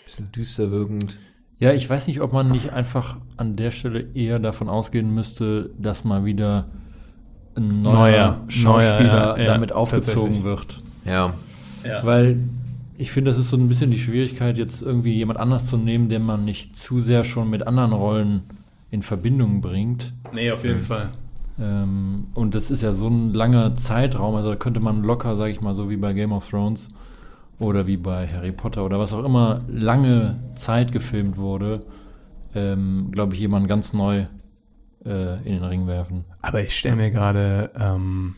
[0.03, 1.19] Bisschen düster wirkend.
[1.59, 5.69] Ja, ich weiß nicht, ob man nicht einfach an der Stelle eher davon ausgehen müsste,
[5.79, 6.67] dass mal wieder
[7.55, 10.43] ein neuer, Neuer, Schauspieler neuer, ja, ja, damit aufgezogen tatsächlich.
[10.43, 10.83] wird.
[11.05, 11.33] Ja.
[12.03, 12.37] Weil
[12.97, 16.09] ich finde, das ist so ein bisschen die Schwierigkeit, jetzt irgendwie jemand anders zu nehmen,
[16.09, 18.43] den man nicht zu sehr schon mit anderen Rollen
[18.91, 20.11] in Verbindung bringt.
[20.33, 21.09] Nee, auf jeden Fall.
[21.59, 25.51] Ähm, und das ist ja so ein langer Zeitraum, also da könnte man locker, sage
[25.51, 26.89] ich mal, so wie bei Game of Thrones
[27.59, 31.85] oder wie bei Harry Potter oder was auch immer lange Zeit gefilmt wurde,
[32.53, 34.25] ähm, glaube ich, jemanden ganz neu
[35.05, 36.25] äh, in den Ring werfen.
[36.41, 38.35] Aber ich stelle mir gerade, ähm,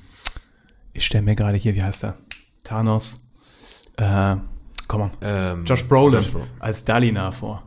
[0.94, 2.16] ich stelle mir gerade hier, wie heißt er?
[2.64, 3.24] Thanos.
[3.98, 4.36] Äh,
[4.88, 5.12] komm on.
[5.22, 6.48] Ähm, Josh Brolin Josh Brolin.
[6.60, 7.64] als Dalinar vor.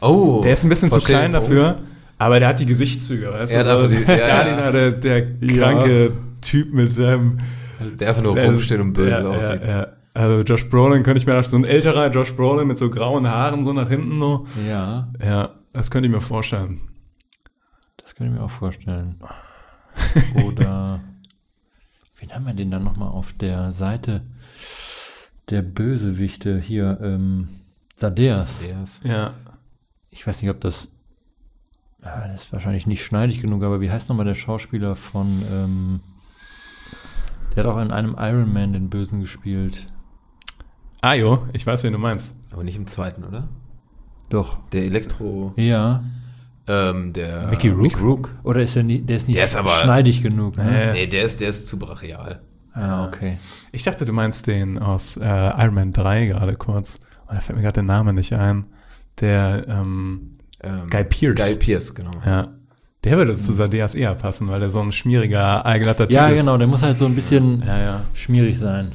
[0.00, 0.40] Oh.
[0.42, 1.95] Der ist ein bisschen zu klein den Punkt.
[2.18, 3.70] Aber der hat die Gesichtszüge, weißt Er du?
[3.70, 4.72] hat So, einfach die- ja, ja.
[4.72, 7.38] Der, der kranke Typ mit seinem.
[8.00, 9.62] Der einfach nur rumsteht und böse ja, aussieht.
[9.62, 9.86] Ja, ja.
[10.14, 13.64] Also Josh Brolin könnte ich mir so ein älterer Josh Brolin mit so grauen Haaren
[13.64, 14.46] so nach hinten so.
[14.66, 16.80] Ja, Ja, das könnte ich mir vorstellen.
[17.98, 19.16] das könnte ich mir auch vorstellen.
[20.46, 21.00] Oder
[22.18, 24.22] wen haben wir denn dann nochmal auf der Seite
[25.50, 26.98] der Bösewichte hier?
[27.02, 27.48] Ähm,
[27.94, 28.62] Sadeas.
[28.62, 29.34] Ist- Ja.
[30.10, 30.88] Ich weiß nicht, ob das.
[32.06, 35.42] Ah, das ist wahrscheinlich nicht schneidig genug, aber wie heißt nochmal der Schauspieler von.
[35.50, 36.00] Ähm,
[37.54, 39.86] der hat auch in einem Iron Man den Bösen gespielt.
[41.00, 42.36] Ayo, ich weiß, wen du meinst.
[42.52, 43.48] Aber nicht im zweiten, oder?
[44.28, 44.58] Doch.
[44.72, 45.52] Der Elektro.
[45.56, 46.04] Ja.
[46.68, 47.48] Ähm, der.
[47.48, 47.82] Mickey Rourke?
[47.82, 48.30] Mickey Rourke.
[48.42, 50.56] Oder ist der, nie, der ist nicht Der ist aber- schneidig genug?
[50.56, 50.64] Ne?
[50.64, 50.92] Nee.
[50.92, 52.40] Nee, der ist, der ist zu brachial.
[52.72, 53.38] Ah, okay.
[53.72, 56.98] Ich dachte, du meinst den aus äh, Iron Man 3 gerade kurz.
[57.26, 58.66] Oh, da fällt mir gerade der Name nicht ein.
[59.20, 60.36] Der ähm,
[60.66, 61.36] Ähm, Guy Pearce.
[61.48, 62.10] Guy Pierce, genau.
[62.24, 62.48] Ja.
[63.04, 66.40] Der würde zu Sadeas eher passen, weil der so ein schmieriger, allglatter Typ Ja, ist.
[66.40, 68.02] genau, der muss halt so ein bisschen Ja, ja.
[68.14, 68.92] schmierig sein.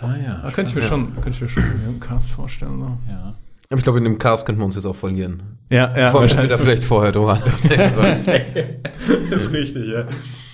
[0.00, 0.40] Ah ja.
[0.42, 2.78] Da könnte ich mir schon, könnte ich mir schon im Cast vorstellen.
[2.78, 2.98] So.
[3.10, 3.34] Ja.
[3.70, 5.42] Aber ich glaube, in dem Cast könnten wir uns jetzt auch verlieren.
[5.70, 6.60] Ja, ja, Vor allem, wenn wir da wahrscheinlich.
[6.60, 7.38] vielleicht vorher drüber
[9.34, 10.04] ist richtig, ja.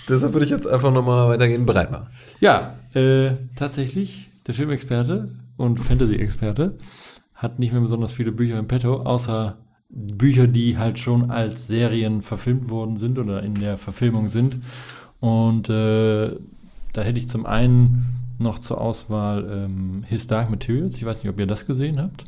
[0.09, 1.67] Deshalb würde ich jetzt einfach nochmal weitergehen.
[1.67, 2.07] Bereit machen.
[2.41, 6.79] Ja, äh, tatsächlich, der Filmexperte und Fantasy-Experte
[7.40, 9.57] hat nicht mehr besonders viele Bücher im Petto, außer
[9.88, 14.59] Bücher, die halt schon als Serien verfilmt worden sind oder in der Verfilmung sind.
[15.20, 16.37] Und äh,
[16.92, 20.96] da hätte ich zum einen noch zur Auswahl ähm, His Dark Materials.
[20.96, 22.24] Ich weiß nicht, ob ihr das gesehen habt.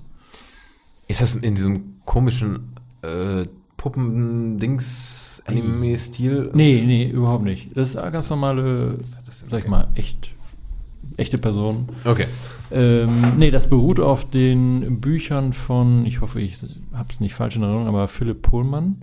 [1.08, 3.46] Ist das in diesem komischen äh,
[3.76, 6.50] Puppen-Dings-Anime-Stil?
[6.54, 7.76] Nee, nee, überhaupt nicht.
[7.76, 8.98] Das ist ganz normale,
[9.28, 10.30] sag ich mal, echt,
[11.16, 11.88] echte Person.
[12.04, 12.26] Okay.
[12.72, 16.56] Ähm, nee, das beruht auf den Büchern von, ich hoffe, ich
[16.94, 18.96] habe es nicht falsch in Erinnerung, aber Philipp Pohlmann.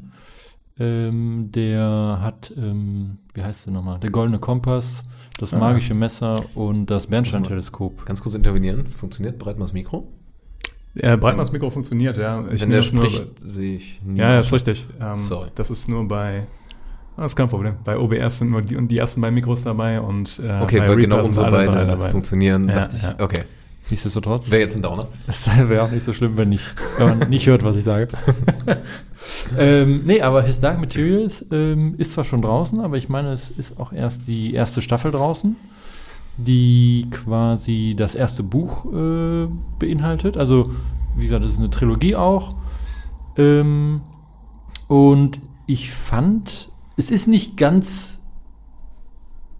[0.79, 3.99] Ähm, der hat, ähm, wie heißt der nochmal?
[3.99, 5.03] Der Goldene Kompass,
[5.37, 5.59] das Ah.
[5.59, 8.05] magische Messer und das Bernstein-Teleskop.
[8.05, 8.87] Ganz kurz intervenieren.
[8.87, 10.07] Funktioniert mal das Mikro?
[10.95, 12.39] Äh, Breitmanns Mikro funktioniert, ja.
[12.51, 14.19] Ich Wenn nehme der das nur spricht, sehe ich nie.
[14.19, 14.87] Ja, ja, ist richtig.
[15.01, 15.49] Ähm, Sorry.
[15.55, 16.47] Das ist nur bei.
[17.15, 17.73] Ah, Das ist kein Problem.
[17.83, 20.87] Bei OBS sind nur die, und die ersten beiden Mikros dabei und äh, Okay, bei
[20.89, 22.09] weil genau unsere alle drei beide dabei.
[22.09, 23.03] funktionieren, Ja, dachte ich.
[23.03, 23.15] ja.
[23.19, 23.41] Okay.
[23.89, 25.07] Nichtsdestotrotz, Wäre jetzt ein Downer.
[25.27, 26.61] es wäre auch nicht so schlimm, wenn, ich,
[26.97, 28.07] wenn man nicht hört, was ich sage.
[29.57, 33.49] ähm, nee, aber His Dark Materials ähm, ist zwar schon draußen, aber ich meine, es
[33.49, 35.55] ist auch erst die erste Staffel draußen,
[36.37, 39.47] die quasi das erste Buch äh,
[39.79, 40.37] beinhaltet.
[40.37, 40.71] Also,
[41.15, 42.55] wie gesagt, es ist eine Trilogie auch.
[43.37, 44.01] Ähm,
[44.87, 48.18] und ich fand, es ist nicht ganz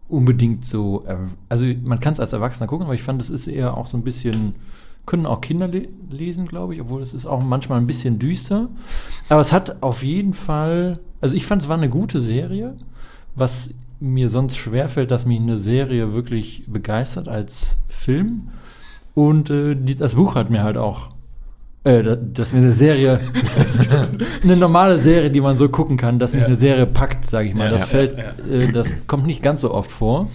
[0.10, 1.06] unbedingt so,
[1.48, 3.98] also man kann es als Erwachsener gucken, aber ich fand, es ist eher auch so
[3.98, 4.56] ein bisschen,
[5.06, 8.70] können auch Kinder le lesen, glaube ich, obwohl es ist auch manchmal ein bisschen düster.
[9.30, 12.76] Aber es hat auf jeden Fall, also ich fand, es war eine gute Serie.
[13.36, 13.70] Was
[14.00, 18.50] mir sonst schwerfällt, dass mich eine Serie wirklich begeistert als Film.
[19.14, 21.10] Und äh, das Buch hat mir halt auch,
[21.84, 23.20] äh, da- dass mir eine Serie,
[24.44, 26.48] eine normale Serie, die man so gucken kann, dass mich Ja.
[26.48, 27.66] eine Serie packt, sage ich mal.
[27.66, 28.18] Ja, das ja, fällt,
[28.50, 30.30] Äh, das kommt nicht ganz so oft vor.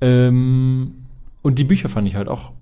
[0.00, 0.94] Ähm,
[1.42, 2.52] und die Bücher fand ich halt auch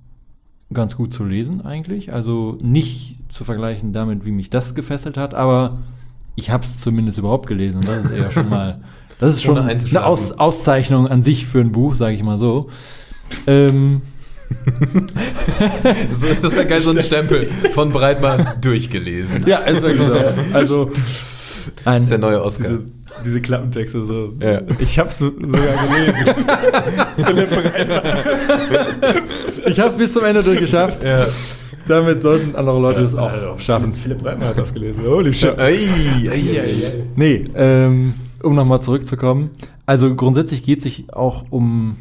[0.73, 2.13] ganz gut zu lesen eigentlich.
[2.13, 5.79] Also nicht zu vergleichen damit, wie mich das gefesselt hat, aber
[6.37, 7.79] ich habe es zumindest überhaupt gelesen.
[7.81, 8.81] Und das ist eher schon mal,
[9.19, 10.05] das ist schon eine.
[10.05, 12.69] Aus, Auszeichnung an sich für ein Buch, sage ich mal so.
[13.47, 14.03] Ähm,
[16.15, 19.45] So, das wäre geil, so ein Stempel von Breitmann durchgelesen.
[19.47, 20.55] ja, ist wirklich so.
[20.57, 20.91] Also
[21.85, 22.69] ein, Das ist der neue Oscar.
[22.69, 22.83] Diese,
[23.25, 24.33] diese Klappentexte so.
[24.41, 24.63] Ja.
[24.79, 26.25] Ich hab's so, sogar gelesen.
[27.27, 28.03] Philipp Breitmann.
[29.67, 31.03] ich habe bis zum Ende durchgeschafft.
[31.05, 31.27] Ja.
[31.87, 33.93] Damit sollten andere Leute das auch Also, schaffen.
[33.95, 35.05] Philipp Breitmann hat das gelesen.
[35.07, 35.59] Holy shit.
[35.59, 36.93] Ei, ei, ei, ei.
[37.17, 39.51] Nee, ähm, um nochmal zurückzukommen.
[39.87, 41.97] Also grundsätzlich geht sich auch um,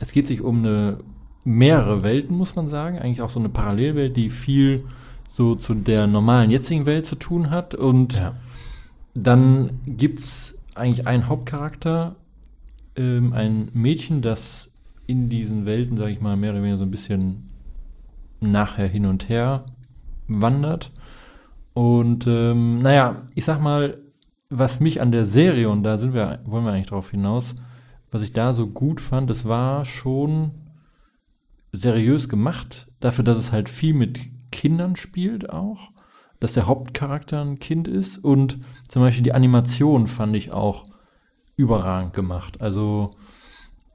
[0.00, 0.98] es geht sich um eine
[1.46, 2.98] mehrere Welten, muss man sagen.
[2.98, 4.84] Eigentlich auch so eine Parallelwelt, die viel
[5.28, 7.74] so zu der normalen jetzigen Welt zu tun hat.
[7.74, 8.34] Und Ja.
[9.14, 12.16] dann gibt's eigentlich einen Hauptcharakter,
[12.96, 14.68] ähm, ein Mädchen, das
[15.06, 17.48] in diesen Welten, sage ich mal, mehr oder weniger so ein bisschen
[18.40, 19.64] nachher hin und her
[20.28, 20.90] wandert.
[21.74, 23.98] Und ähm, naja, ich sag mal,
[24.50, 27.54] was mich an der Serie, und da sind wir, wollen wir eigentlich drauf hinaus,
[28.10, 30.50] was ich da so gut fand, das war schon
[31.76, 35.90] seriös gemacht, dafür, dass es halt viel mit Kindern spielt auch,
[36.40, 38.58] dass der Hauptcharakter ein Kind ist und
[38.88, 40.84] zum Beispiel die Animation fand ich auch
[41.56, 42.60] überragend gemacht.
[42.60, 43.10] Also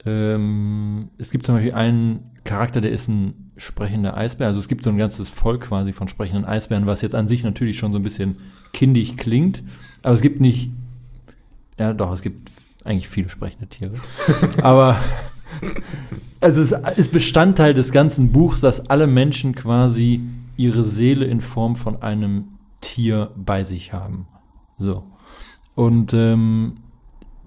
[0.06, 4.48] ähm, es gibt zum Beispiel einen Charakter, der ist ein sprechender Eisbär.
[4.48, 7.44] Also es gibt so ein ganzes Volk quasi von sprechenden Eisbären, was jetzt an sich
[7.44, 8.38] natürlich schon so ein bisschen
[8.74, 9.64] kindisch klingt.
[10.02, 10.72] Aber es gibt nicht,
[11.78, 12.50] ja doch, es gibt
[12.84, 13.94] eigentlich viele sprechende Tiere.
[14.64, 14.98] Aber
[16.40, 20.22] also es ist Bestandteil des ganzen Buchs, dass alle Menschen quasi
[20.58, 22.46] ihre Seele in Form von einem
[22.82, 24.28] Tier bei sich haben.
[24.78, 25.04] So.
[25.76, 26.76] Und ähm,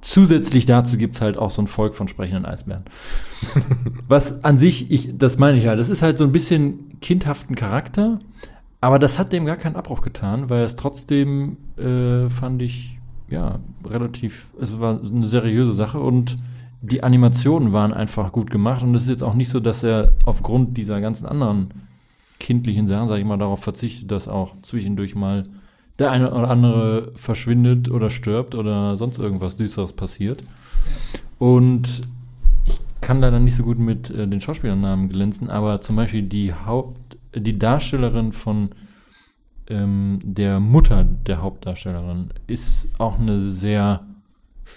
[0.01, 2.85] zusätzlich dazu gibt es halt auch so ein Volk von sprechenden Eisbären.
[4.09, 7.57] Was an sich, ich, das meine ich halt, das ist halt so ein bisschen kindhaften
[7.57, 8.21] Charakter,
[8.81, 13.61] aber das hat dem gar keinen Abbruch getan, weil es trotzdem, äh, fand ich, ja,
[13.85, 16.37] relativ, es war eine seriöse Sache und
[16.85, 20.13] die Animationen waren einfach gut gemacht und es ist jetzt auch nicht so, dass er
[20.25, 21.71] aufgrund dieser ganzen anderen
[22.39, 25.45] kindlichen Sachen, sage ich mal, darauf verzichtet, dass auch zwischendurch mal
[25.99, 30.43] der eine oder andere verschwindet oder stirbt oder sonst irgendwas Düsteres passiert.
[31.39, 32.03] Und
[32.67, 36.53] ich kann leider nicht so gut mit äh, den Schauspielernamen glänzen, aber zum Beispiel die
[36.53, 38.71] Haupt, die Darstellerin von
[39.69, 44.05] ähm, der Mutter der Hauptdarstellerin ist auch eine sehr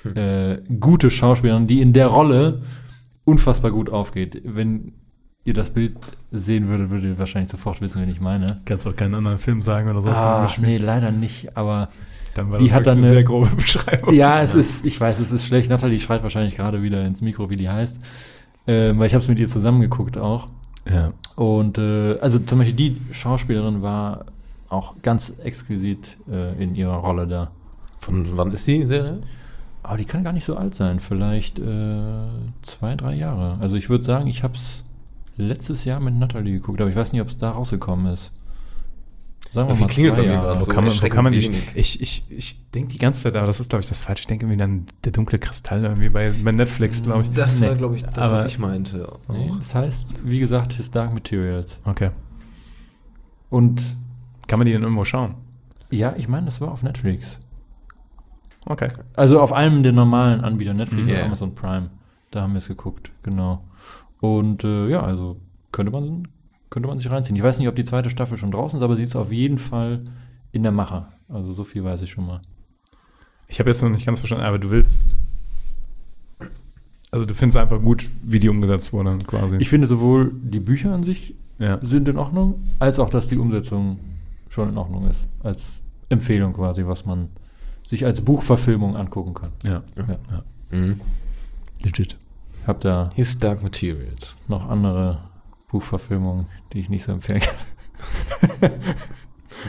[0.16, 2.62] äh, gute Schauspielerin, die in der Rolle
[3.26, 4.42] unfassbar gut aufgeht.
[4.46, 4.94] Wenn
[5.44, 5.96] ihr das Bild
[6.32, 8.62] sehen würdet, würdet ihr wahrscheinlich sofort wissen, wen ich meine.
[8.66, 11.90] Kannst auch keinen anderen Film sagen oder sonst Ah, irgendwas nee, leider nicht, aber
[12.34, 14.14] Dann war die hat dann eine eine- sehr grobe Beschreibung.
[14.14, 15.70] ja, es ist, ich weiß, es ist schlecht.
[15.70, 17.98] Nathalie schreit wahrscheinlich gerade wieder ins Mikro, wie die heißt.
[18.68, 20.50] Ähm, weil ich habe es mit ihr zusammengeguckt auch.
[20.94, 21.14] Ja.
[21.36, 24.26] Und äh, also zum Beispiel die Schauspielerin war
[24.70, 27.52] auch ganz exquisit äh, in ihrer Rolle da.
[28.00, 29.20] Von wann ist die Serie?
[29.88, 32.02] Aber die kann gar nicht so alt sein, vielleicht äh,
[32.62, 33.58] zwei, drei Jahre.
[33.62, 34.84] Also ich würde sagen, ich habe es
[35.38, 38.32] letztes Jahr mit Nathalie geguckt, aber ich weiß nicht, ob es da rausgekommen ist.
[39.54, 40.48] Sagen wir Irgendwie mal klingelt zwei bei mir Jahre.
[40.48, 41.40] grad Wo so kann man, kann man die,
[41.76, 44.22] ich ich, ich denke die ganze Zeit, aber das ist, glaube ich, das Falsche.
[44.24, 47.32] Ich denke irgendwie dann der dunkle Kristall irgendwie bei, bei Netflix, glaube ich.
[47.32, 47.68] Das Nee.
[47.70, 49.08] war, glaube ich, das, Aber- was ich meinte.
[49.32, 51.80] Nee, das heißt, wie gesagt, His Dark Materials.
[51.86, 52.10] Okay.
[53.50, 53.82] Und
[54.48, 55.36] Kann man die denn irgendwo schauen?
[55.92, 57.38] ja, ich meine, das war auf Netflix.
[58.70, 58.90] Okay.
[59.16, 61.12] Also auf einem der normalen Anbieter, Netflix Mhm.
[61.14, 61.26] oder Ja.
[61.26, 61.90] Amazon Prime.
[62.32, 63.64] Da haben wir es geguckt, genau.
[64.20, 65.38] Und äh, ja, also
[65.72, 66.28] könnte man,
[66.70, 67.36] könnte man sich reinziehen.
[67.36, 69.58] Ich weiß nicht, ob die zweite Staffel schon draußen ist, aber sie ist auf jeden
[69.58, 70.02] Fall
[70.52, 71.06] in der Mache.
[71.30, 72.42] Also so viel weiß ich schon mal.
[73.48, 75.16] Ich habe jetzt noch nicht ganz verstanden, aber du willst.
[77.12, 79.56] Also du findest einfach gut, wie die umgesetzt wurden, quasi.
[79.58, 81.80] Ich finde sowohl die Bücher an sich ja.
[81.82, 84.00] sind in Ordnung, als auch, dass die Umsetzung
[84.50, 85.26] schon in Ordnung ist.
[85.42, 87.30] Als Empfehlung quasi, was man
[87.88, 89.52] sich als Buchverfilmung angucken kann.
[89.66, 89.82] Ja.
[89.96, 90.78] Ja.
[90.78, 91.00] Mhm.
[91.82, 92.18] Legit.
[92.62, 94.36] Ich habe da His Dark Materials.
[94.50, 95.20] noch andere
[95.70, 98.72] Buchverfilmungen, die ich nicht so empfehlen kann.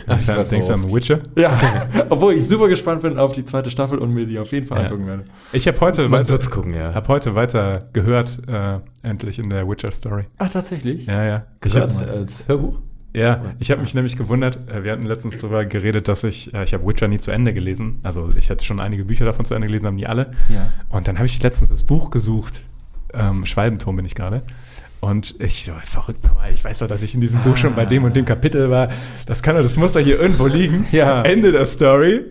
[0.08, 1.18] Ach, ich Denkst du an Witcher?
[1.36, 4.66] Ja, obwohl ich super gespannt bin auf die zweite Staffel und mir die auf jeden
[4.66, 4.84] Fall Ja.
[4.86, 5.24] angucken werde.
[5.52, 6.92] Ich habe heute, Man weiter, gucken, ja.
[6.92, 10.24] hab heute weiter gehört, äh, endlich in der Witcher-Story.
[10.38, 11.06] Ach, tatsächlich?
[11.06, 11.46] Ja, ja.
[11.64, 12.80] Ich Gehört hab, als Hörbuch?
[13.14, 16.64] Ja, ich habe mich nämlich gewundert, äh, wir hatten letztens darüber geredet, dass ich, äh,
[16.64, 18.00] ich habe Witcher nie zu Ende gelesen.
[18.02, 20.32] Also ich hatte schon einige Bücher davon zu Ende gelesen, aber nie alle.
[20.48, 20.70] Ja.
[20.90, 22.62] Und dann habe ich letztens das Buch gesucht.
[23.14, 24.42] Ähm, Schwalbenturm bin ich gerade.
[25.00, 27.84] Und ich so, verrückt nochmal, ich weiß doch, dass ich in diesem Buch schon bei
[27.86, 28.88] dem und dem Kapitel war.
[29.26, 30.86] Das kann doch, das muss doch hier irgendwo liegen.
[30.90, 31.22] Ja.
[31.22, 32.24] Ende der Story.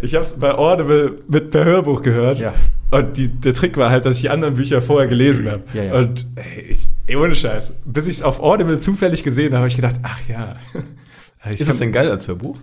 [0.00, 2.38] Ich habe es bei Audible mit per Hörbuch gehört.
[2.38, 2.54] Ja.
[2.90, 5.64] Und die, der Trick war halt, dass ich die anderen Bücher vorher gelesen habe.
[5.74, 5.94] Ja, ja.
[5.96, 9.68] Und ey, ich, ey, ohne Scheiß, bis ich es auf Audible zufällig gesehen habe, habe
[9.68, 10.54] ich gedacht, ach ja.
[11.50, 12.56] Ich Ist das denn geil als Hörbuch?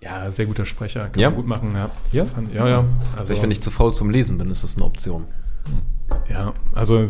[0.00, 1.28] ja, sehr guter Sprecher, kann Ja?
[1.30, 1.72] man gut machen.
[1.74, 2.24] Ja, Ja?
[2.24, 2.78] Fand, ja, ja.
[2.78, 5.24] Also, Also ich, wenn ich zu faul zum Lesen bin, ist das eine Option.
[6.28, 7.06] ja, also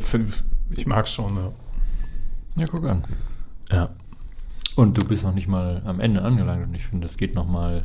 [0.76, 1.36] ich mag es schon.
[1.36, 1.52] Ja.
[2.56, 3.04] Ja, guck an.
[3.70, 3.90] ja.
[4.76, 7.46] Und du bist noch nicht mal am Ende angelangt und ich finde, das geht noch
[7.48, 7.84] mal,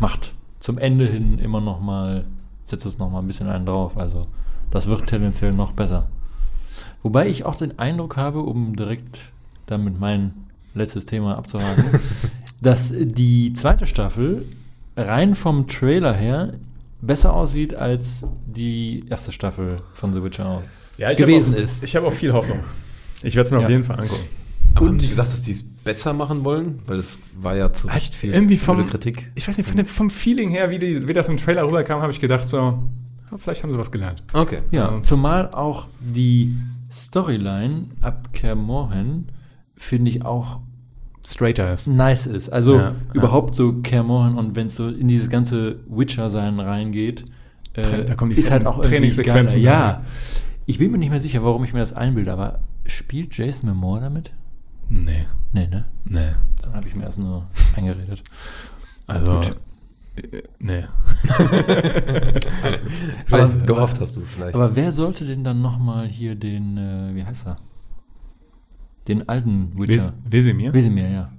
[0.00, 2.24] macht zum Ende hin immer noch mal,
[2.64, 3.98] setzt es noch mal ein bisschen einen drauf.
[3.98, 4.26] Also
[4.70, 6.08] das wird tendenziell noch besser.
[7.02, 9.20] Wobei ich auch den Eindruck habe, um direkt
[9.66, 10.32] damit mein
[10.74, 12.00] letztes Thema abzuhaken,
[12.62, 14.44] dass die zweite Staffel
[14.96, 16.54] rein vom Trailer her
[17.00, 20.62] besser aussieht als die erste Staffel von The Witcher
[20.98, 21.82] ja gewesen auch, ist.
[21.82, 22.60] Ich habe auch viel Hoffnung.
[23.22, 23.64] Ich werde es mir Ja.
[23.64, 24.24] auf jeden Fall angucken.
[24.74, 26.78] Aber haben die gesagt, dass die es besser machen wollen?
[26.86, 29.30] Weil das war ja zu Recht viel Irgendwie vom, Kritik.
[29.34, 32.00] ich weiß nicht, von dem, vom Feeling her, wie, die, wie das im Trailer rüberkam,
[32.00, 34.22] habe ich gedacht so, ja, vielleicht haben sie was gelernt.
[34.32, 34.58] Okay.
[34.70, 35.02] Ja, Ja.
[35.02, 36.56] zumal auch die
[36.90, 39.26] Storyline ab Kaer Morhen
[39.76, 40.60] finde ich auch
[41.26, 41.88] Straighter ist.
[41.88, 42.48] nice ist.
[42.50, 47.24] Also Ja, überhaupt so Kaer Morhen und wenn es so in dieses ganze Witcher-Sein reingeht,
[47.74, 49.60] äh, da kommen die ist halt auch Trainingssequenzen.
[49.62, 50.02] Ja,
[50.66, 52.60] ich bin mir nicht mehr sicher, warum ich mir das einbilde, aber
[52.90, 54.32] spielt Jason Momoa damit?
[54.88, 55.84] Nee, Nee, ne?
[56.04, 56.30] nee.
[56.62, 58.22] Dann habe ich mir erst nur eingeredet.
[59.06, 59.56] Also, Gut.
[60.32, 60.84] äh, nee.
[63.26, 64.54] Vielleicht Aber- gehofft hast du es vielleicht.
[64.54, 67.56] Aber wer sollte denn dann nochmal hier den, äh, wie heißt er?
[69.08, 70.12] Den alten Witcher.
[70.28, 70.72] Wesemir?
[70.72, 71.32] Wesemir, ja.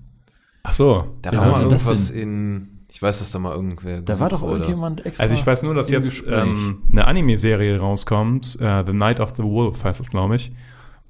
[0.64, 1.16] Ach so.
[1.22, 2.68] da war mal das irgendwas in.
[2.90, 4.02] Ich weiß, dass da mal irgendwer.
[4.02, 5.24] Da war doch irgendjemand extra.
[5.24, 9.44] Also ich weiß nur, dass jetzt ähm, eine Anime-Serie rauskommt, äh, The Night of the
[9.44, 10.52] Wolf heißt es, glaube ich,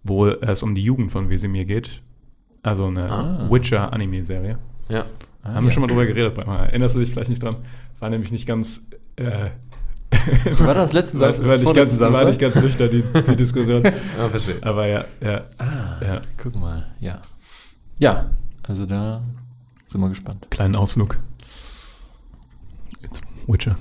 [0.03, 2.01] wo es um die Jugend von Wesemir geht.
[2.63, 3.47] Also eine Ah.
[3.49, 4.57] Witcher-Anime-Serie.
[4.89, 5.05] Ja.
[5.43, 5.71] Ah, Haben wir ja.
[5.71, 6.37] schon mal drüber geredet.
[6.37, 7.55] Erinnerst du dich vielleicht nicht dran?
[7.99, 8.89] War nämlich nicht ganz...
[9.15, 9.49] Äh,
[10.59, 11.47] War das letzten Samstag?
[11.47, 12.53] war, nicht ganz, Vorletzten war nicht Samstag?
[12.53, 13.83] ganz nüchtern, die, die Diskussion.
[14.19, 14.57] Ah, verstehe.
[14.61, 15.45] Aber ja, ja.
[15.57, 16.21] Ah, ja.
[16.37, 17.21] guck mal, ja.
[17.97, 18.29] Ja,
[18.63, 19.23] also da
[19.85, 20.45] sind wir gespannt.
[20.51, 21.15] Kleinen Ausflug.
[23.01, 23.77] Jetzt Witcher.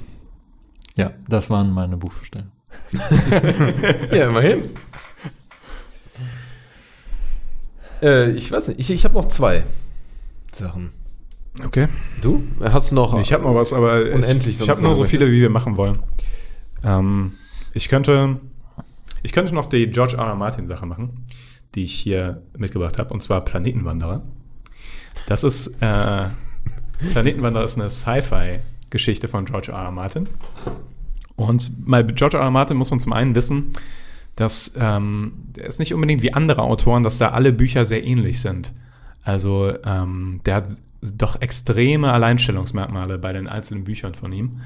[0.96, 2.52] Ja, das waren meine Buchvorstellungen.
[4.12, 4.70] Ja, immerhin.
[8.02, 9.64] Äh, ich weiß nicht, ich, ich habe noch zwei
[10.52, 10.90] Sachen.
[11.64, 11.88] Okay.
[12.22, 12.44] Du?
[12.60, 13.20] Hast du noch?
[13.20, 15.50] Ich habe noch was, aber es- Unendlich, ich sonst habe nur so viele, wie wir
[15.50, 15.98] machen wollen.
[16.84, 17.32] Ähm,
[17.74, 18.38] ich könnte,
[19.22, 20.26] ich könnte noch die George R.
[20.26, 20.34] R.
[20.34, 21.26] Martin Sache machen,
[21.74, 24.22] die ich hier mitgebracht habe, und zwar Planetenwanderer.
[25.26, 26.24] Das ist äh,
[27.12, 29.78] Planetenwanderer ist eine Sci-Fi-Geschichte von George R.
[29.78, 29.90] R.
[29.90, 30.28] Martin.
[31.36, 32.44] Und bei George R.
[32.44, 32.50] R.
[32.50, 33.72] Martin muss man zum einen wissen,
[34.36, 38.72] dass ähm, ist nicht unbedingt wie andere Autoren, dass da alle Bücher sehr ähnlich sind.
[39.22, 40.64] Also ähm, der hat
[41.02, 44.60] doch extreme Alleinstellungsmerkmale bei den einzelnen Büchern von ihm.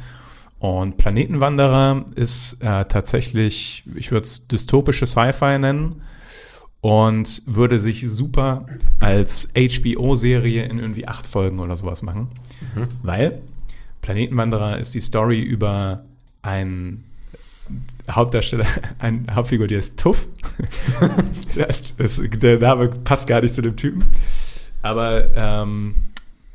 [0.58, 6.02] Und Planetenwanderer ist äh, tatsächlich, ich würde es dystopische Sci-Fi nennen
[6.80, 8.66] und würde sich super
[9.00, 12.28] als HBO-Serie in irgendwie acht Folgen oder sowas machen.
[13.02, 13.42] Weil
[14.00, 16.04] Planetenwanderer ist die Story über
[16.42, 17.04] einen
[18.10, 18.66] Hauptdarsteller,
[18.98, 20.28] ein Hauptfigur, die ist Tuff.
[21.96, 24.04] das, der Name passt gar nicht zu dem Typen.
[24.82, 25.94] Aber ähm,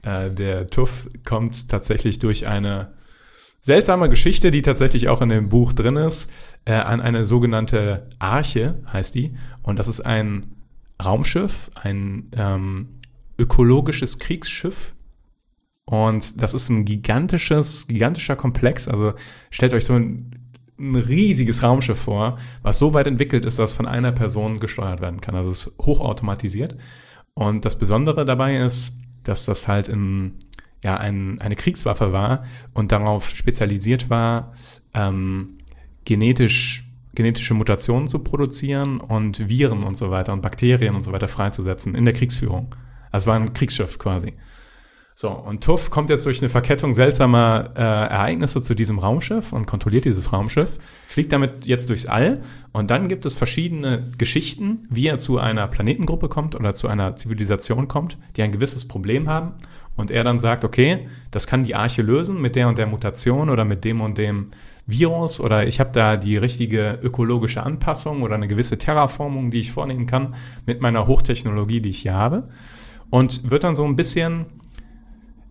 [0.03, 2.93] äh, der Tuff kommt tatsächlich durch eine
[3.61, 6.31] seltsame Geschichte, die tatsächlich auch in dem Buch drin ist,
[6.65, 9.33] äh, an eine sogenannte Arche, heißt die.
[9.63, 10.55] Und das ist ein
[11.03, 12.99] Raumschiff, ein ähm,
[13.37, 14.93] ökologisches Kriegsschiff.
[15.85, 18.87] Und das ist ein gigantisches, gigantischer Komplex.
[18.87, 19.13] Also
[19.49, 20.48] stellt euch so ein,
[20.79, 25.21] ein riesiges Raumschiff vor, was so weit entwickelt ist, dass von einer Person gesteuert werden
[25.21, 25.35] kann.
[25.35, 26.75] Also es ist hochautomatisiert.
[27.33, 30.35] Und das Besondere dabei ist, dass das halt in,
[30.83, 34.53] ja, ein, eine Kriegswaffe war und darauf spezialisiert war,
[34.93, 35.57] ähm,
[36.05, 41.27] genetisch, genetische Mutationen zu produzieren und Viren und so weiter und Bakterien und so weiter
[41.27, 42.75] freizusetzen in der Kriegsführung.
[43.11, 44.33] Also es war ein Kriegsschiff quasi.
[45.21, 49.65] So, und Tuff kommt jetzt durch eine Verkettung seltsamer äh, Ereignisse zu diesem Raumschiff und
[49.65, 52.41] kontrolliert dieses Raumschiff, fliegt damit jetzt durchs All
[52.71, 57.17] und dann gibt es verschiedene Geschichten, wie er zu einer Planetengruppe kommt oder zu einer
[57.17, 59.55] Zivilisation kommt, die ein gewisses Problem haben
[59.97, 63.49] und er dann sagt, okay, das kann die Arche lösen mit der und der Mutation
[63.49, 64.51] oder mit dem und dem
[64.87, 69.73] Virus oder ich habe da die richtige ökologische Anpassung oder eine gewisse Terraformung, die ich
[69.73, 72.47] vornehmen kann mit meiner Hochtechnologie, die ich hier habe.
[73.09, 74.45] und wird dann so ein bisschen,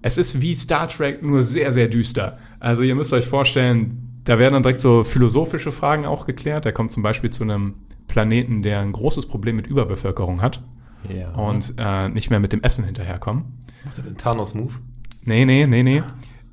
[0.03, 2.37] es ist wie Star Trek, nur sehr, sehr düster.
[2.61, 6.67] Also ihr müsst euch vorstellen, da werden dann direkt so philosophische Fragen auch geklärt.
[6.67, 7.75] Er kommt zum Beispiel zu einem
[8.09, 10.63] Planeten, der ein großes Problem mit Überbevölkerung hat
[11.09, 11.31] Ja.
[11.33, 13.45] und äh, nicht mehr mit dem Essen hinterherkommen.
[13.85, 14.73] Macht er den Thanos-Move?
[15.25, 16.03] Nee, nee, nee, nee.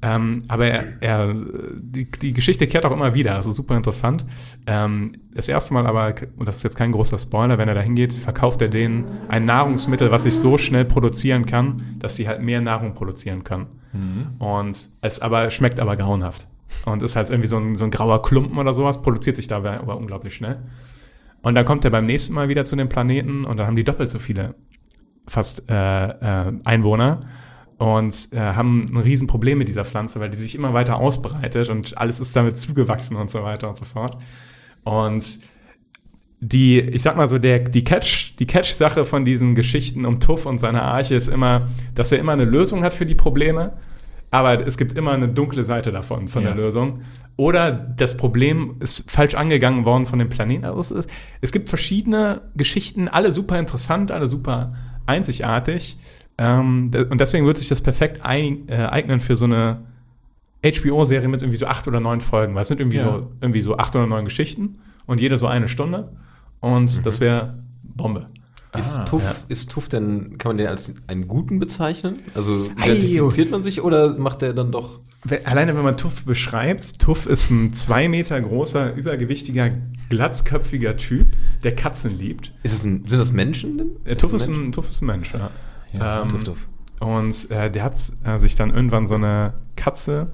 [0.05, 4.23] Ähm, aber er, er, die, die Geschichte kehrt auch immer wieder, also super interessant.
[4.67, 7.81] Ähm, das erste Mal aber, und das ist jetzt kein großer Spoiler, wenn er da
[7.81, 12.39] hingeht, verkauft er denen ein Nahrungsmittel, was sich so schnell produzieren kann, dass sie halt
[12.39, 13.65] mehr Nahrung produzieren kann.
[14.37, 16.45] Und es aber schmeckt aber grauenhaft.
[16.85, 19.79] Und ist halt irgendwie so ein, so ein grauer Klumpen oder sowas, produziert sich dabei
[19.79, 20.59] aber unglaublich schnell.
[21.41, 23.83] Und dann kommt er beim nächsten Mal wieder zu den Planeten und dann haben die
[23.83, 24.53] doppelt so viele
[25.27, 27.21] fast äh, äh, Einwohner
[27.77, 31.97] und äh, haben ein Riesenproblem mit dieser Pflanze, weil die sich immer weiter ausbreitet und
[31.97, 34.17] alles ist damit zugewachsen und so weiter und so fort.
[34.83, 35.39] Und
[36.39, 40.45] die, ich sag mal so, der, die Catch, die Catch-Sache von diesen Geschichten um Tuff
[40.45, 43.73] und seine Arche ist immer, dass er immer eine Lösung hat für die Probleme,
[44.31, 46.49] aber es gibt immer eine dunkle Seite davon, von Ja.
[46.53, 47.01] der Lösung.
[47.37, 50.65] Oder das Problem ist falsch angegangen worden von dem Planeten.
[50.65, 51.09] Also es, ist,
[51.41, 54.73] es gibt verschiedene Geschichten, alle super interessant, alle super
[55.05, 55.97] einzigartig.
[56.37, 59.81] Ähm, und deswegen wird sich das perfekt ein, äh, eignen für so eine
[60.63, 62.55] HBO-Serie mit irgendwie so acht oder neun Folgen.
[62.55, 63.03] Weil es sind irgendwie, Ja.
[63.03, 66.11] so, irgendwie so acht oder neun Geschichten und jede so eine Stunde.
[66.59, 68.27] Und das wäre Bombe.
[68.75, 69.33] Ist, Ah, Tuff, ja.
[69.47, 72.17] ist Tuff denn, kann man den als einen guten bezeichnen?
[72.33, 74.99] Also identifiziert man sich oder macht der dann doch.
[75.45, 79.69] Alleine wenn man Tuff beschreibt, Tuff ist ein zwei Meter großer, übergewichtiger,
[80.09, 81.27] glatzköpfiger Typ,
[81.63, 82.51] der Katzen liebt.
[82.63, 83.87] Ist es ein, sind das Menschen denn?
[84.03, 85.51] Äh, Tuff, ist ein, Tuff ist ein Mensch, ja.
[85.99, 86.67] Ja, ähm, Tuff, Tuff.
[86.99, 90.31] Und äh, der hat äh, sich dann irgendwann so eine Katze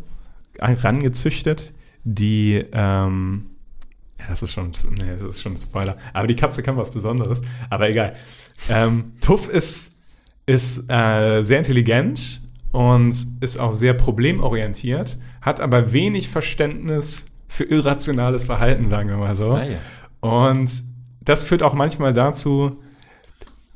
[0.60, 3.46] rangezüchtet, die, ähm,
[4.20, 5.96] ja, das ist schon, nee, das ist schon ein Spoiler.
[6.14, 7.42] Aber die Katze kann was Besonderes.
[7.70, 8.14] Aber egal.
[8.70, 9.96] Ähm, Tuff ist,
[10.46, 12.42] ist äh, sehr intelligent
[12.72, 19.36] und ist auch sehr problemorientiert, hat aber wenig Verständnis für irrationales Verhalten, sagen wir mal
[19.36, 19.52] so.
[19.52, 19.78] Ah, ja.
[20.22, 20.72] Und
[21.22, 22.80] das führt auch manchmal dazu,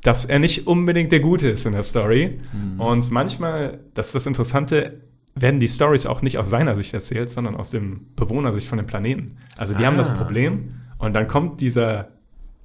[0.02, 2.38] dass er nicht unbedingt der Gute ist in der Story.
[2.78, 5.00] Und manchmal, das ist das Interessante,
[5.34, 8.86] werden die Stories auch nicht aus seiner Sicht erzählt, sondern aus dem Bewohnersicht von dem
[8.86, 9.36] Planeten.
[9.56, 12.08] Also die haben das Problem und dann kommt dieser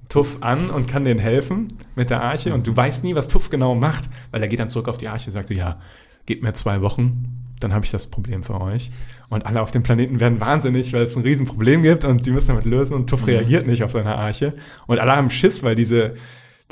[0.08, 3.50] Tuff an und kann denen helfen mit der Arche und du weißt nie, was Tuff
[3.50, 5.78] genau macht, weil er geht dann zurück auf die Arche und sagt so, ja,
[6.26, 8.90] gebt mir zwei Wochen, dann habe ich das Problem für euch.
[9.28, 12.48] Und alle auf dem Planeten werden wahnsinnig, weil es ein Riesenproblem gibt und sie müssen
[12.48, 14.54] damit lösen und Tuff reagiert nicht auf seine Arche.
[14.86, 16.14] Und alle haben Schiss, weil diese,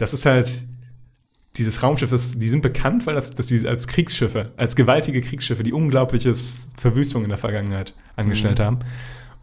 [0.00, 0.64] das ist halt,
[1.56, 5.62] dieses Raumschiff, das, die sind bekannt, weil das, dass die als Kriegsschiffe, als gewaltige Kriegsschiffe,
[5.62, 8.78] die unglaubliches Verwüstung in der Vergangenheit angestellt haben.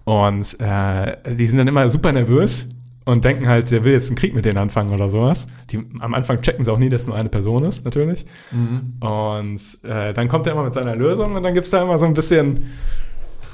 [0.04, 2.70] Und äh, die sind dann immer super nervös
[3.06, 5.48] und denken halt, der will jetzt einen Krieg mit denen anfangen oder sowas.
[5.70, 8.26] Die, am Anfang checken sie auch nie, dass es nur eine Person ist, natürlich.
[9.00, 12.06] Und äh, dann kommt er immer mit seiner Lösung und dann gibt's da immer so
[12.06, 12.66] ein bisschen.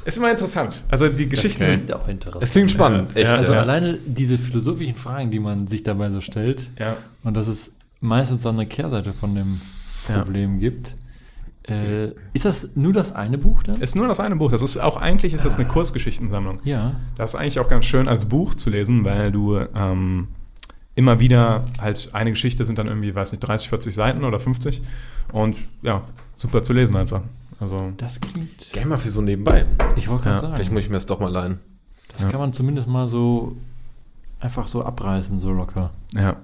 [0.05, 0.83] Ist immer interessant.
[0.89, 1.93] Also die Geschichten sind.
[1.93, 2.43] auch interessant.
[2.43, 3.25] Es klingt spannend, echt.
[3.27, 3.61] Ja, Also ja.
[3.61, 6.97] alleine diese philosophischen Fragen, die man sich dabei so stellt, Ja.
[7.23, 9.61] und dass es meistens dann eine Kehrseite von dem
[10.09, 10.15] Ja.
[10.19, 10.95] Problem gibt.
[11.65, 13.79] Äh, ist das nur das eine Buch dann?
[13.81, 14.51] Ist nur das eine Buch.
[14.51, 16.59] Das ist auch eigentlich ist das eine Kurzgeschichtensammlung.
[16.65, 16.95] ja.
[17.15, 20.27] Das ist eigentlich auch ganz schön als Buch zu lesen, weil du ähm,
[20.95, 24.81] immer wieder halt eine Geschichte sind dann irgendwie, weiß nicht, 30, 40 Seiten oder 50
[25.31, 26.01] und ja,
[26.35, 27.21] super zu lesen einfach.
[27.63, 28.71] Also Das klingt.
[28.73, 29.65] Gerne mal für so nebenbei.
[29.95, 31.59] Ich wollte Ja, gerade sagen, Vielleicht muss ich mir das doch mal leihen.
[32.17, 33.55] das kann man zumindest mal so
[34.41, 35.91] einfach so abreißen, so locker.
[36.13, 36.35] ja.